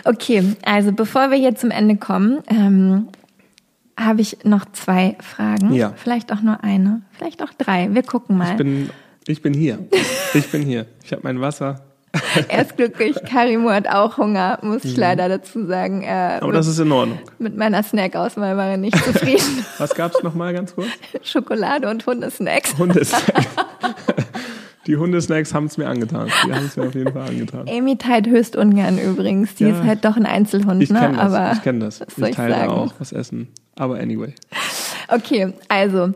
[0.05, 3.09] Okay, also bevor wir hier zum Ende kommen, ähm,
[3.99, 5.72] habe ich noch zwei Fragen.
[5.72, 5.93] Ja.
[5.97, 7.88] Vielleicht auch nur eine, vielleicht auch drei.
[7.93, 8.53] Wir gucken mal.
[8.53, 8.90] Ich bin,
[9.26, 9.78] ich bin hier.
[10.34, 10.86] Ich bin hier.
[11.05, 11.91] Ich habe mein Wasser.
[12.48, 13.16] Er ist glücklich.
[13.24, 15.00] Karimo hat auch Hunger, muss ich mhm.
[15.00, 16.02] leider dazu sagen.
[16.02, 17.18] Er Aber das ist in Ordnung.
[17.38, 19.64] Mit meiner Snack-Auswahl war er nicht zufrieden.
[19.78, 20.88] Was gab es nochmal ganz kurz?
[21.22, 22.76] Schokolade und Hundesnacks.
[22.76, 23.46] Hundesnacks.
[24.86, 26.28] Die Hundesnacks haben es mir angetan.
[26.44, 27.68] Die haben es mir auf jeden Fall angetan.
[27.68, 29.54] Amy teilt höchst ungern übrigens.
[29.54, 29.70] Die ja.
[29.70, 30.98] ist halt doch ein Einzelhund, ich ne?
[30.98, 32.00] Kenn das, Aber ich kenne das.
[32.00, 32.70] Ich teile sagen?
[32.70, 33.48] auch was essen.
[33.76, 34.34] Aber anyway.
[35.08, 36.12] Okay, also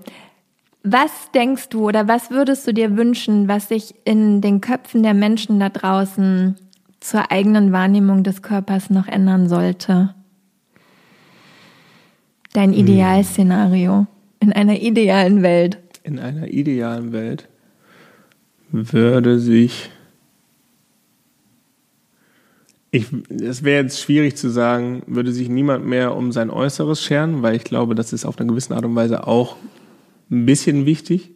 [0.87, 5.15] was denkst du oder was würdest du dir wünschen, was sich in den Köpfen der
[5.15, 6.55] Menschen da draußen
[7.01, 10.15] zur eigenen Wahrnehmung des Körpers noch ändern sollte?
[12.53, 12.79] Dein hm.
[12.79, 14.07] Idealszenario
[14.39, 15.79] in einer idealen Welt.
[16.05, 17.49] In einer idealen Welt
[18.71, 19.91] würde sich.
[22.93, 27.43] Ich, es wäre jetzt schwierig zu sagen, würde sich niemand mehr um sein Äußeres scheren,
[27.43, 29.57] weil ich glaube, das ist auf eine gewisse Art und Weise auch
[30.31, 31.31] ein bisschen wichtig.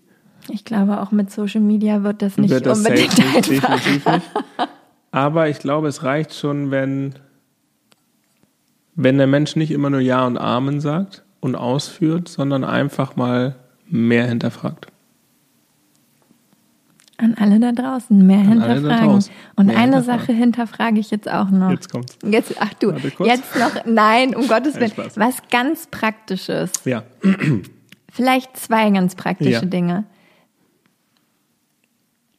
[0.48, 4.22] Ich glaube, auch mit Social Media wird das nicht wird das unbedingt nicht, definitiv nicht.
[5.12, 7.14] Aber ich glaube, es reicht schon, wenn,
[8.94, 13.56] wenn der Mensch nicht immer nur Ja und Amen sagt und ausführt, sondern einfach mal
[13.88, 14.86] mehr hinterfragt.
[17.16, 19.24] An alle da draußen, mehr An hinterfragen.
[19.56, 21.70] Und mehr eine Sache hinterfrage ich jetzt auch noch.
[21.70, 22.16] Jetzt kommt's.
[22.24, 22.92] Jetzt, ach du,
[23.24, 24.92] jetzt noch, nein, um Gottes Willen.
[25.16, 26.72] Was ganz Praktisches.
[26.86, 27.02] Ja.
[28.10, 29.64] Vielleicht zwei ganz praktische ja.
[29.64, 30.04] Dinge.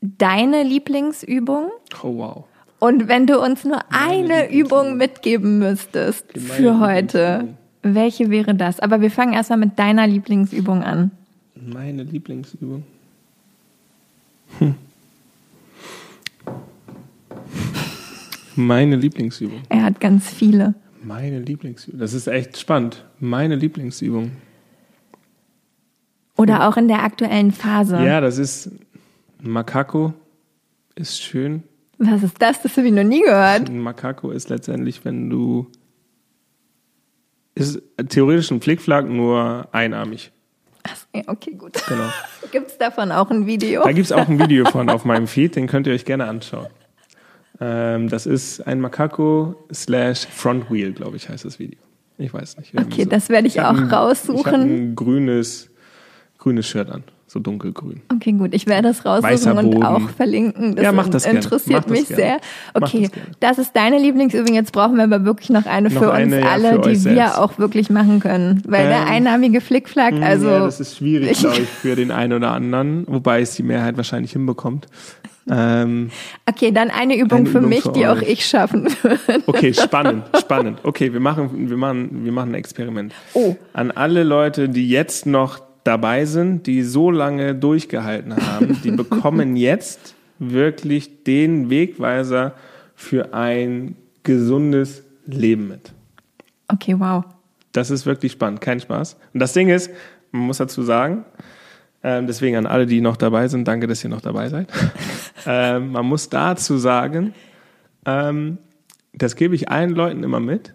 [0.01, 1.71] Deine Lieblingsübung.
[2.03, 2.45] Oh wow.
[2.79, 7.49] Und wenn du uns nur Meine eine Übung mitgeben müsstest für heute,
[7.83, 8.79] welche wäre das?
[8.79, 11.11] Aber wir fangen erstmal mit deiner Lieblingsübung an.
[11.55, 12.83] Meine Lieblingsübung.
[14.57, 14.75] Hm.
[18.55, 19.61] Meine Lieblingsübung.
[19.69, 20.73] Er hat ganz viele.
[21.03, 21.99] Meine Lieblingsübung.
[21.99, 23.05] Das ist echt spannend.
[23.19, 24.31] Meine Lieblingsübung.
[26.41, 27.97] Oder auch in der aktuellen Phase.
[28.03, 28.71] Ja, das ist
[29.41, 30.13] Makako.
[30.95, 31.63] Ist schön.
[31.99, 32.61] Was ist das?
[32.61, 33.69] Das habe ich noch nie gehört.
[33.69, 35.67] Ein Makako ist letztendlich, wenn du.
[37.53, 40.31] Ist theoretisch ein Flickflack, nur einarmig.
[40.83, 41.73] Ach, okay, gut.
[41.87, 42.09] Genau.
[42.51, 43.83] gibt es davon auch ein Video?
[43.83, 46.25] Da gibt es auch ein Video von auf meinem Feed, den könnt ihr euch gerne
[46.25, 46.67] anschauen.
[47.59, 51.79] Ähm, das ist ein Makako slash Frontwheel, glaube ich, heißt das Video.
[52.17, 52.77] Ich weiß nicht.
[52.77, 54.39] Okay, das werde ich, ich auch ein, raussuchen.
[54.39, 55.70] Ich ein grünes,
[56.41, 58.01] grünes Shirt an so dunkelgrün.
[58.13, 58.53] Okay, gut.
[58.53, 60.75] Ich werde das raussuchen und auch verlinken.
[60.75, 62.41] Das, ja, mach das interessiert mach mich das sehr.
[62.73, 64.53] Okay, das, das, ist deine Lieblingsübung.
[64.53, 66.89] Jetzt brauchen wir aber wirklich noch eine noch für eine, uns ja, alle, für die
[66.89, 67.37] wir selbst.
[67.37, 68.61] auch wirklich machen können.
[68.67, 70.47] Weil ähm, der einnahmige Flickflack, hm, also.
[70.47, 73.95] Ja, das ist schwierig, glaube ich, für den einen oder anderen, wobei es die Mehrheit
[73.95, 74.87] wahrscheinlich hinbekommt.
[75.49, 76.11] Ähm,
[76.47, 79.43] okay, dann eine Übung eine für Übung mich, für die auch ich schaffen würde.
[79.47, 80.79] Okay, spannend, spannend.
[80.83, 83.13] Okay, wir machen, wir machen, wir machen ein Experiment.
[83.33, 83.55] Oh.
[83.71, 89.55] An alle Leute, die jetzt noch dabei sind, die so lange durchgehalten haben, die bekommen
[89.55, 92.53] jetzt wirklich den Wegweiser
[92.95, 95.93] für ein gesundes Leben mit.
[96.67, 97.23] Okay, wow.
[97.71, 99.17] Das ist wirklich spannend, kein Spaß.
[99.33, 99.91] Und das Ding ist,
[100.31, 101.25] man muss dazu sagen,
[102.01, 104.67] äh, deswegen an alle, die noch dabei sind, danke, dass ihr noch dabei seid.
[105.45, 107.33] äh, man muss dazu sagen,
[108.05, 108.57] ähm,
[109.13, 110.73] das gebe ich allen Leuten immer mit,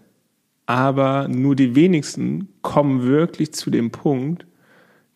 [0.65, 4.45] aber nur die wenigsten kommen wirklich zu dem Punkt,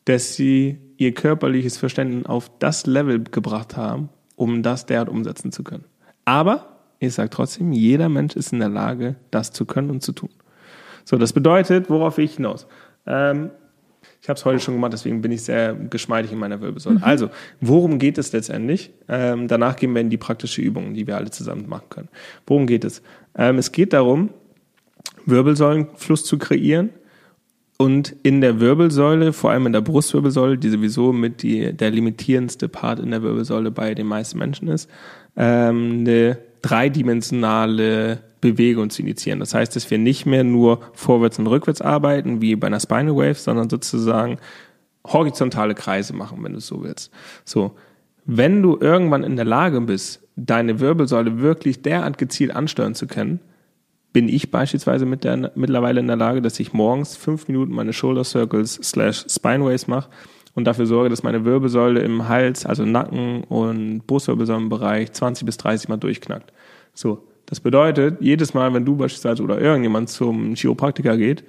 [0.06, 5.64] dass sie ihr körperliches Verständnis auf das Level gebracht haben, um das derart umsetzen zu
[5.64, 5.86] können.
[6.26, 10.12] Aber ich sage trotzdem, jeder Mensch ist in der Lage, das zu können und zu
[10.12, 10.30] tun.
[11.04, 12.68] So, das bedeutet, worauf will ich hinaus?
[13.08, 13.50] Ähm,
[14.22, 17.00] ich habe es heute schon gemacht, deswegen bin ich sehr geschmeidig in meiner Wirbelsäule.
[17.00, 17.04] Mhm.
[17.04, 17.30] Also,
[17.60, 18.92] worum geht es letztendlich?
[19.08, 22.10] Ähm, danach gehen wir in die praktische Übung, die wir alle zusammen machen können.
[22.46, 23.02] Worum geht es?
[23.36, 24.30] Ähm, es geht darum,
[25.26, 26.92] Wirbelsäulenfluss zu kreieren
[27.82, 32.70] und in der Wirbelsäule, vor allem in der Brustwirbelsäule, die sowieso mit die, der limitierendste
[32.70, 34.88] Part in der Wirbelsäule bei den meisten Menschen ist,
[35.36, 39.40] ähm, eine dreidimensionale Bewegung zu initiieren.
[39.40, 43.16] Das heißt, dass wir nicht mehr nur vorwärts und rückwärts arbeiten, wie bei einer Spinal
[43.16, 44.38] Wave, sondern sozusagen
[45.08, 47.12] horizontale Kreise machen, wenn du es so willst.
[47.46, 47.72] So.
[48.26, 53.40] Wenn du irgendwann in der Lage bist, deine Wirbelsäule wirklich derart gezielt ansteuern zu können,
[54.14, 57.94] bin ich beispielsweise mit der, mittlerweile in der Lage, dass ich morgens fünf Minuten meine
[57.94, 60.10] Shoulder Circles slash Spine Waves mache
[60.54, 65.90] und dafür sorge, dass meine Wirbelsäule im Hals, also Nacken und Brustwirbelsäulenbereich 20 bis 30
[65.90, 66.52] Mal durchknackt.
[66.94, 67.28] So.
[67.46, 71.44] Das bedeutet, jedes Mal, wenn du beispielsweise oder irgendjemand zum Chiropraktiker geht,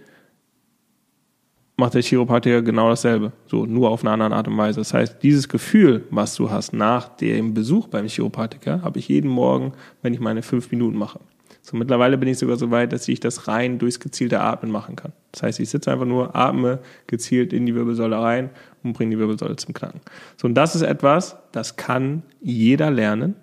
[1.77, 3.33] macht der Chiropraktiker genau dasselbe.
[3.47, 4.81] So, nur auf eine andere Art und Weise.
[4.81, 9.31] Das heißt, dieses Gefühl, was du hast nach dem Besuch beim Chiropraktiker, habe ich jeden
[9.31, 11.21] Morgen, wenn ich meine fünf Minuten mache.
[11.63, 14.97] So mittlerweile bin ich sogar so weit, dass ich das rein durchs gezielte Atmen machen
[14.97, 15.13] kann.
[15.31, 18.51] Das heißt, ich sitze einfach nur, atme gezielt in die Wirbelsäule rein
[18.83, 20.01] und bringe die Wirbelsäule zum Knacken.
[20.37, 23.37] So, und das ist etwas, das kann jeder lernen,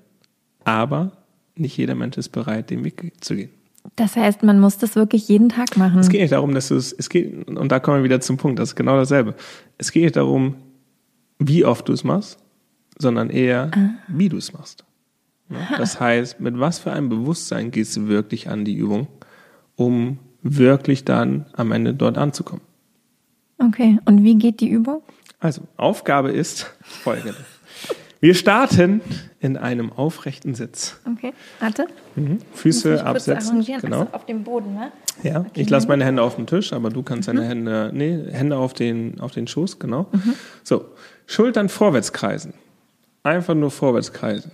[0.65, 1.13] aber
[1.55, 3.51] nicht jeder Mensch ist bereit, den Weg zu gehen.
[3.95, 5.99] Das heißt, man muss das wirklich jeden Tag machen.
[5.99, 8.35] Es geht nicht darum, dass du es, es geht, und da kommen wir wieder zum
[8.35, 9.33] Punkt, das ist genau dasselbe.
[9.77, 10.55] Es geht nicht darum,
[11.39, 12.37] wie oft du es machst,
[12.97, 13.89] sondern eher, ah.
[14.09, 14.83] wie du es machst.
[15.77, 19.07] Das heißt, mit was für einem Bewusstsein gehst du wirklich an die Übung,
[19.75, 22.61] um wirklich dann am Ende dort anzukommen.
[23.57, 25.01] Okay, und wie geht die Übung?
[25.39, 27.35] Also, Aufgabe ist folgende.
[28.21, 29.01] Wir starten
[29.39, 30.99] in einem aufrechten Sitz.
[31.09, 31.87] Okay, warte.
[32.15, 32.39] Mhm.
[32.53, 33.63] Füße absetzen.
[33.63, 34.01] Genau.
[34.01, 34.91] Also auf dem Boden, ne?
[35.23, 35.61] Ja, okay.
[35.61, 37.45] ich lasse meine Hände auf dem Tisch, aber du kannst deine mhm.
[37.45, 40.07] Hände, nee, Hände auf den, auf den Schoß, genau.
[40.11, 40.33] Mhm.
[40.63, 40.85] So,
[41.27, 42.53] Schultern vorwärts kreisen.
[43.23, 44.51] Einfach nur vorwärts kreisen.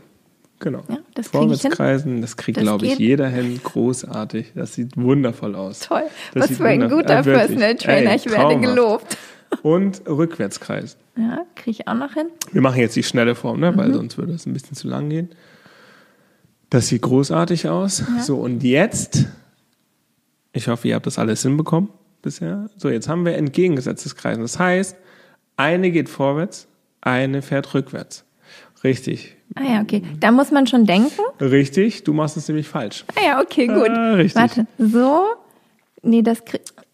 [0.59, 0.83] Genau.
[0.87, 3.59] Ja, das Vorwärtskreisen, das kriegt, glaube ich, jeder hin.
[3.61, 4.53] Großartig.
[4.55, 5.81] Das sieht wundervoll aus.
[5.81, 6.03] Toll.
[6.33, 8.11] Das Was für ein guter äh, Personal Trainer.
[8.11, 9.17] Ey, ich werde gelobt.
[9.61, 10.99] Und rückwärtskreisen.
[11.17, 12.27] Ja, kriege ich auch noch hin.
[12.51, 13.75] Wir machen jetzt die schnelle Form, ne?
[13.77, 13.93] weil mhm.
[13.93, 15.29] sonst würde es ein bisschen zu lang gehen.
[16.69, 17.99] Das sieht großartig aus.
[17.99, 18.23] Ja.
[18.23, 19.25] So, und jetzt,
[20.51, 21.89] ich hoffe, ihr habt das alles hinbekommen
[22.21, 22.69] bisher.
[22.75, 24.41] So, jetzt haben wir entgegengesetztes Kreisen.
[24.41, 24.97] Das heißt,
[25.57, 26.67] eine geht vorwärts,
[27.01, 28.25] eine fährt rückwärts.
[28.83, 29.34] Richtig.
[29.53, 30.01] Ah ja, okay.
[30.19, 31.21] Da muss man schon denken.
[31.39, 33.05] Richtig, du machst es nämlich falsch.
[33.15, 33.89] Ah ja, okay, gut.
[33.89, 34.41] Ah, richtig.
[34.41, 35.25] Warte, so.
[36.01, 36.43] Nee, das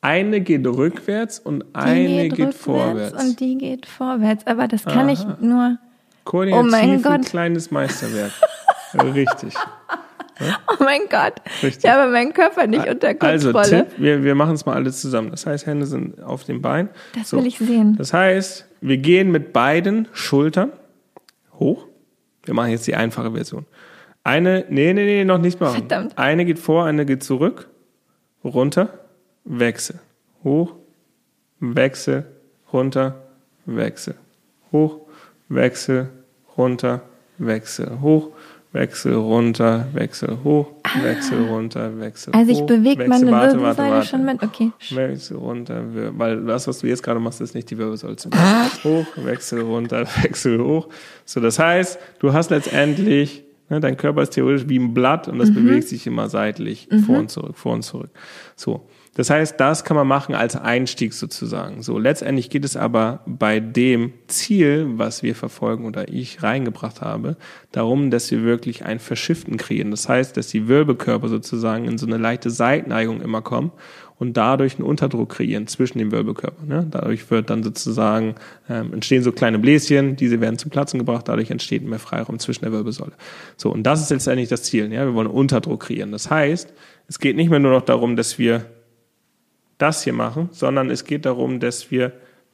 [0.01, 3.21] Eine geht rückwärts und eine geht, geht vorwärts.
[3.23, 4.47] Und die geht vorwärts.
[4.47, 5.11] Aber das kann Aha.
[5.11, 5.77] ich nur.
[6.23, 7.11] Koordinativ oh mein Gott.
[7.11, 8.31] ein kleines Meisterwerk.
[8.93, 9.53] Richtig.
[10.39, 11.33] Oh mein Gott.
[11.61, 11.83] Richtig.
[11.83, 13.59] Ich habe meinen Körper nicht unter Kontrolle.
[13.59, 15.29] Also Tipp, wir, wir machen es mal alles zusammen.
[15.31, 16.89] Das heißt, Hände sind auf den Beinen.
[17.15, 17.37] Das so.
[17.37, 17.95] will ich sehen.
[17.97, 20.71] Das heißt, wir gehen mit beiden Schultern
[21.59, 21.85] hoch.
[22.43, 23.65] Wir machen jetzt die einfache Version.
[24.23, 25.77] Eine, nee, nee, nee, noch nicht machen.
[25.79, 26.17] Verdammt.
[26.17, 27.69] Eine geht vor, eine geht zurück,
[28.43, 28.99] runter,
[29.43, 29.99] wechsel,
[30.43, 30.75] hoch,
[31.59, 32.25] wechsel,
[32.71, 33.23] runter,
[33.65, 34.15] wechsel,
[34.71, 34.99] hoch,
[35.49, 36.09] wechsel,
[36.57, 37.01] runter,
[37.37, 38.29] wechsel, hoch,
[38.73, 41.03] Wechsel runter, Wechsel hoch, ah.
[41.03, 44.71] Wechsel runter, Wechsel Also ich bewege meine warte, Wirbelsäule warte, schon mit, okay.
[44.91, 45.83] Wechsel runter,
[46.17, 48.15] weil das, was du jetzt gerade machst, ist nicht die Wirbelsäule.
[48.31, 48.67] Ah.
[48.83, 50.87] Hoch, Wechsel runter, Wechsel hoch.
[51.25, 55.39] So, das heißt, du hast letztendlich, ne, dein Körper ist theoretisch wie ein Blatt und
[55.39, 55.55] das mhm.
[55.55, 56.99] bewegt sich immer seitlich, mhm.
[56.99, 58.11] vor und zurück, vor und zurück.
[58.55, 58.87] So.
[59.13, 61.83] Das heißt, das kann man machen als Einstieg sozusagen.
[61.83, 67.35] So, letztendlich geht es aber bei dem Ziel, was wir verfolgen oder ich reingebracht habe,
[67.73, 69.91] darum, dass wir wirklich ein Verschiften kreieren.
[69.91, 73.73] Das heißt, dass die Wirbelkörper sozusagen in so eine leichte Seitneigung immer kommen
[74.17, 76.67] und dadurch einen Unterdruck kreieren zwischen den Wirbelkörpern.
[76.67, 76.87] Ne?
[76.89, 78.35] Dadurch wird dann sozusagen
[78.69, 82.63] ähm, entstehen so kleine Bläschen, diese werden zum Platzen gebracht, dadurch entsteht mehr Freiraum zwischen
[82.63, 83.13] der Wirbelsäule.
[83.57, 84.93] So, und das ist letztendlich das Ziel.
[84.93, 85.05] Ja?
[85.05, 86.13] Wir wollen Unterdruck kreieren.
[86.13, 86.71] Das heißt,
[87.09, 88.67] es geht nicht mehr nur noch darum, dass wir
[89.81, 92.13] das hier machen, sondern es geht darum, dass wir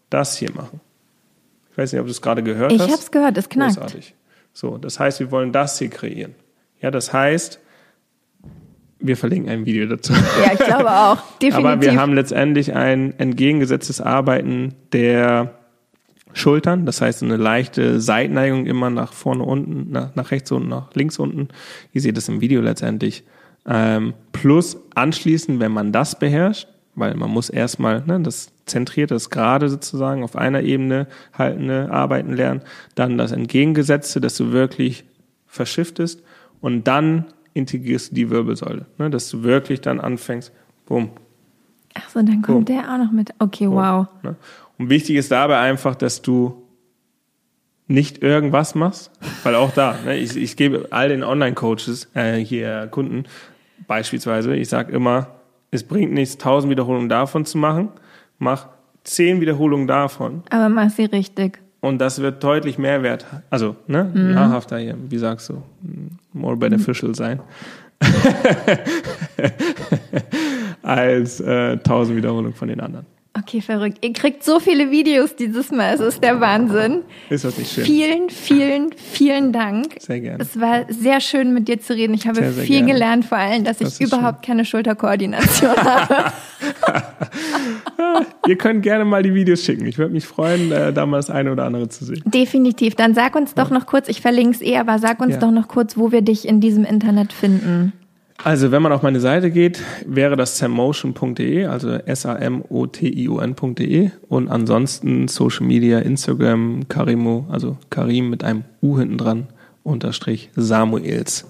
[0.10, 0.80] das hier machen.
[1.72, 2.88] Ich weiß nicht, ob du es gerade gehört ich hast.
[2.88, 3.76] Ich habe es gehört, es knackt.
[3.76, 4.16] Großartig.
[4.54, 6.34] So, das heißt, wir wollen das hier kreieren.
[6.82, 7.60] Ja, das heißt,
[9.00, 10.14] wir verlinken ein Video dazu.
[10.14, 11.22] Ja, ich glaube auch.
[11.42, 11.56] Definitiv.
[11.58, 15.54] Aber wir haben letztendlich ein entgegengesetztes Arbeiten der
[16.34, 20.94] Schultern, das heißt eine leichte Seitneigung immer nach vorne unten, nach, nach rechts unten, nach
[20.94, 21.50] links unten.
[21.94, 23.24] Ihr seht es im Video letztendlich.
[23.66, 26.68] Ähm, plus anschließend, wenn man das beherrscht,
[26.98, 32.34] weil man muss erstmal ne, das zentrierte, das gerade sozusagen auf einer Ebene haltende Arbeiten
[32.34, 32.62] lernen,
[32.96, 35.06] dann das Entgegengesetzte, dass du wirklich
[35.46, 36.24] verschiftest
[36.60, 40.52] und dann integrierst du die Wirbelsäule, ne, dass du wirklich dann anfängst,
[40.88, 41.12] bumm.
[41.94, 42.66] Ach so, dann kommt boom.
[42.66, 43.34] der auch noch mit.
[43.40, 44.08] Okay, wow.
[44.24, 44.36] Ne?
[44.78, 46.64] Und wichtig ist dabei einfach, dass du
[47.88, 49.12] nicht irgendwas machst,
[49.44, 53.26] weil auch da, ne, ich, ich gebe all den Online-Coaches, äh, hier Kunden
[53.88, 55.37] beispielsweise, ich sage immer,
[55.72, 57.90] es bringt nichts, tausend Wiederholungen davon zu machen.
[58.40, 58.68] Mach
[59.04, 60.44] zehn Wiederholungen davon.
[60.50, 61.60] Aber mach sie richtig.
[61.80, 64.34] Und das wird deutlich mehr wert, also ne, Mhm.
[64.34, 65.62] nahrhafter hier, wie sagst du,
[66.34, 67.40] more beneficial sein.
[70.84, 73.06] als äh, 1000 Wiederholungen von den anderen.
[73.40, 73.98] Okay, verrückt.
[74.04, 75.94] Ihr kriegt so viele Videos dieses Mal.
[75.94, 77.04] Es ist der Wahnsinn.
[77.30, 77.86] Ist das nicht schön?
[77.86, 79.96] Vielen, vielen, vielen Dank.
[80.00, 80.42] Sehr gerne.
[80.42, 82.14] Es war sehr schön, mit dir zu reden.
[82.14, 82.94] Ich habe Sehr, sehr viel gerne.
[82.94, 86.32] gelernt, vor allem, dass Das ich überhaupt keine Schulterkoordination habe.
[88.48, 89.86] Ihr könnt gerne mal die Videos schicken.
[89.86, 92.22] Ich würde mich freuen, äh, da mal das eine oder andere zu sehen.
[92.26, 92.96] Definitiv.
[92.96, 95.40] Dann sag uns doch noch kurz, ich verlinke es eh, aber sag uns Ja.
[95.40, 97.94] doch noch kurz, wo wir dich in diesem Internet finden.
[98.44, 102.52] Also, wenn man auf meine Seite geht, wäre das sammotion.de, also S-A-M-O-T-I-O-N.de
[104.30, 109.48] und ansonsten Social Media, Instagram, Karimo, also Karim mit einem U hinten dran,
[109.84, 111.48] unterstrich Samuels.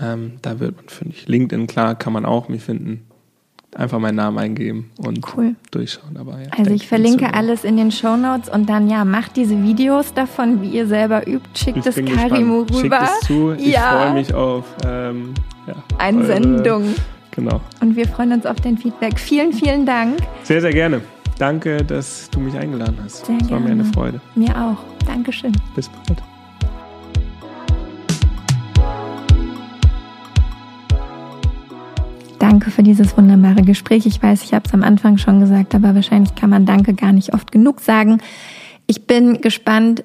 [0.00, 1.26] Ähm, da wird man fündig.
[1.26, 3.09] LinkedIn, klar, kann man auch mich finden.
[3.74, 5.54] Einfach meinen Namen eingeben und Cool.
[5.70, 6.16] durchschauen.
[6.16, 10.12] Aber ja, Also ich verlinke alles in den Shownotes und dann ja, macht diese Videos
[10.12, 12.32] davon, wie ihr selber übt, schickt es gespannt.
[12.32, 12.66] rüber.
[12.80, 13.52] Schickt es zu.
[13.56, 15.34] Ich ja, freue mich auf ähm,
[15.68, 16.82] ja, Einsendung.
[16.82, 16.94] eure-
[17.32, 17.60] Genau.
[17.80, 19.18] Und wir freuen uns auf dein Feedback.
[19.20, 20.16] Vielen, vielen Dank.
[20.42, 21.00] Sehr, sehr gerne.
[21.38, 23.24] Danke, dass du mich eingeladen hast.
[23.24, 23.84] Sehr Es war mir eine.
[23.84, 24.20] Freude.
[24.34, 24.78] Mir auch.
[25.06, 25.52] Dankeschön.
[25.76, 26.20] Bis bald.
[32.50, 34.06] Danke für dieses wunderbare Gespräch.
[34.06, 37.12] Ich weiß, ich habe es am Anfang schon gesagt, aber wahrscheinlich kann man Danke gar
[37.12, 38.18] nicht oft genug sagen.
[38.88, 40.02] Ich bin gespannt,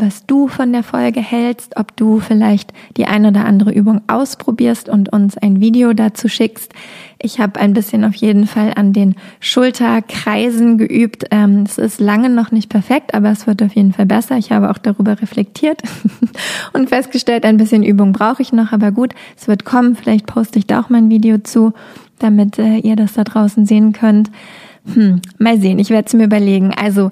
[0.00, 4.88] was du von der Folge hältst, ob du vielleicht die ein oder andere Übung ausprobierst
[4.88, 6.72] und uns ein Video dazu schickst.
[7.20, 11.24] Ich habe ein bisschen auf jeden Fall an den Schulterkreisen geübt.
[11.30, 14.36] Ähm, Es ist lange noch nicht perfekt, aber es wird auf jeden Fall besser.
[14.38, 15.82] Ich habe auch darüber reflektiert
[16.72, 19.96] und festgestellt, ein bisschen Übung brauche ich noch, aber gut, es wird kommen.
[19.96, 21.72] Vielleicht poste ich da auch mal ein Video zu,
[22.18, 24.30] damit äh, ihr das da draußen sehen könnt.
[24.94, 26.72] Hm, mal sehen, ich werde es mir überlegen.
[26.72, 27.10] Also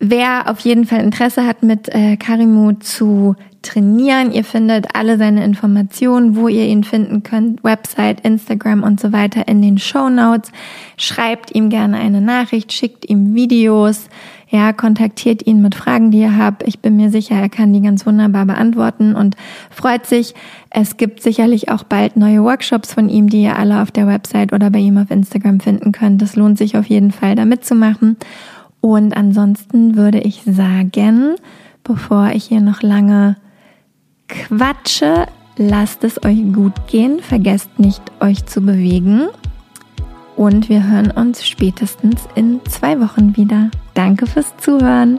[0.00, 5.44] Wer auf jeden Fall Interesse hat, mit äh, Karimu zu trainieren, ihr findet alle seine
[5.44, 10.52] Informationen, wo ihr ihn finden könnt, Website, Instagram und so weiter in den Show Notes.
[10.96, 14.08] Schreibt ihm gerne eine Nachricht, schickt ihm Videos,
[14.50, 16.62] ja, kontaktiert ihn mit Fragen, die ihr habt.
[16.66, 19.36] Ich bin mir sicher, er kann die ganz wunderbar beantworten und
[19.68, 20.34] freut sich.
[20.70, 24.52] Es gibt sicherlich auch bald neue Workshops von ihm, die ihr alle auf der Website
[24.52, 26.22] oder bei ihm auf Instagram finden könnt.
[26.22, 28.16] Das lohnt sich auf jeden Fall, da mitzumachen.
[28.80, 31.36] Und ansonsten würde ich sagen,
[31.84, 33.36] bevor ich hier noch lange
[34.28, 35.26] quatsche,
[35.56, 39.28] lasst es euch gut gehen, vergesst nicht, euch zu bewegen.
[40.36, 43.70] Und wir hören uns spätestens in zwei Wochen wieder.
[43.94, 45.18] Danke fürs Zuhören.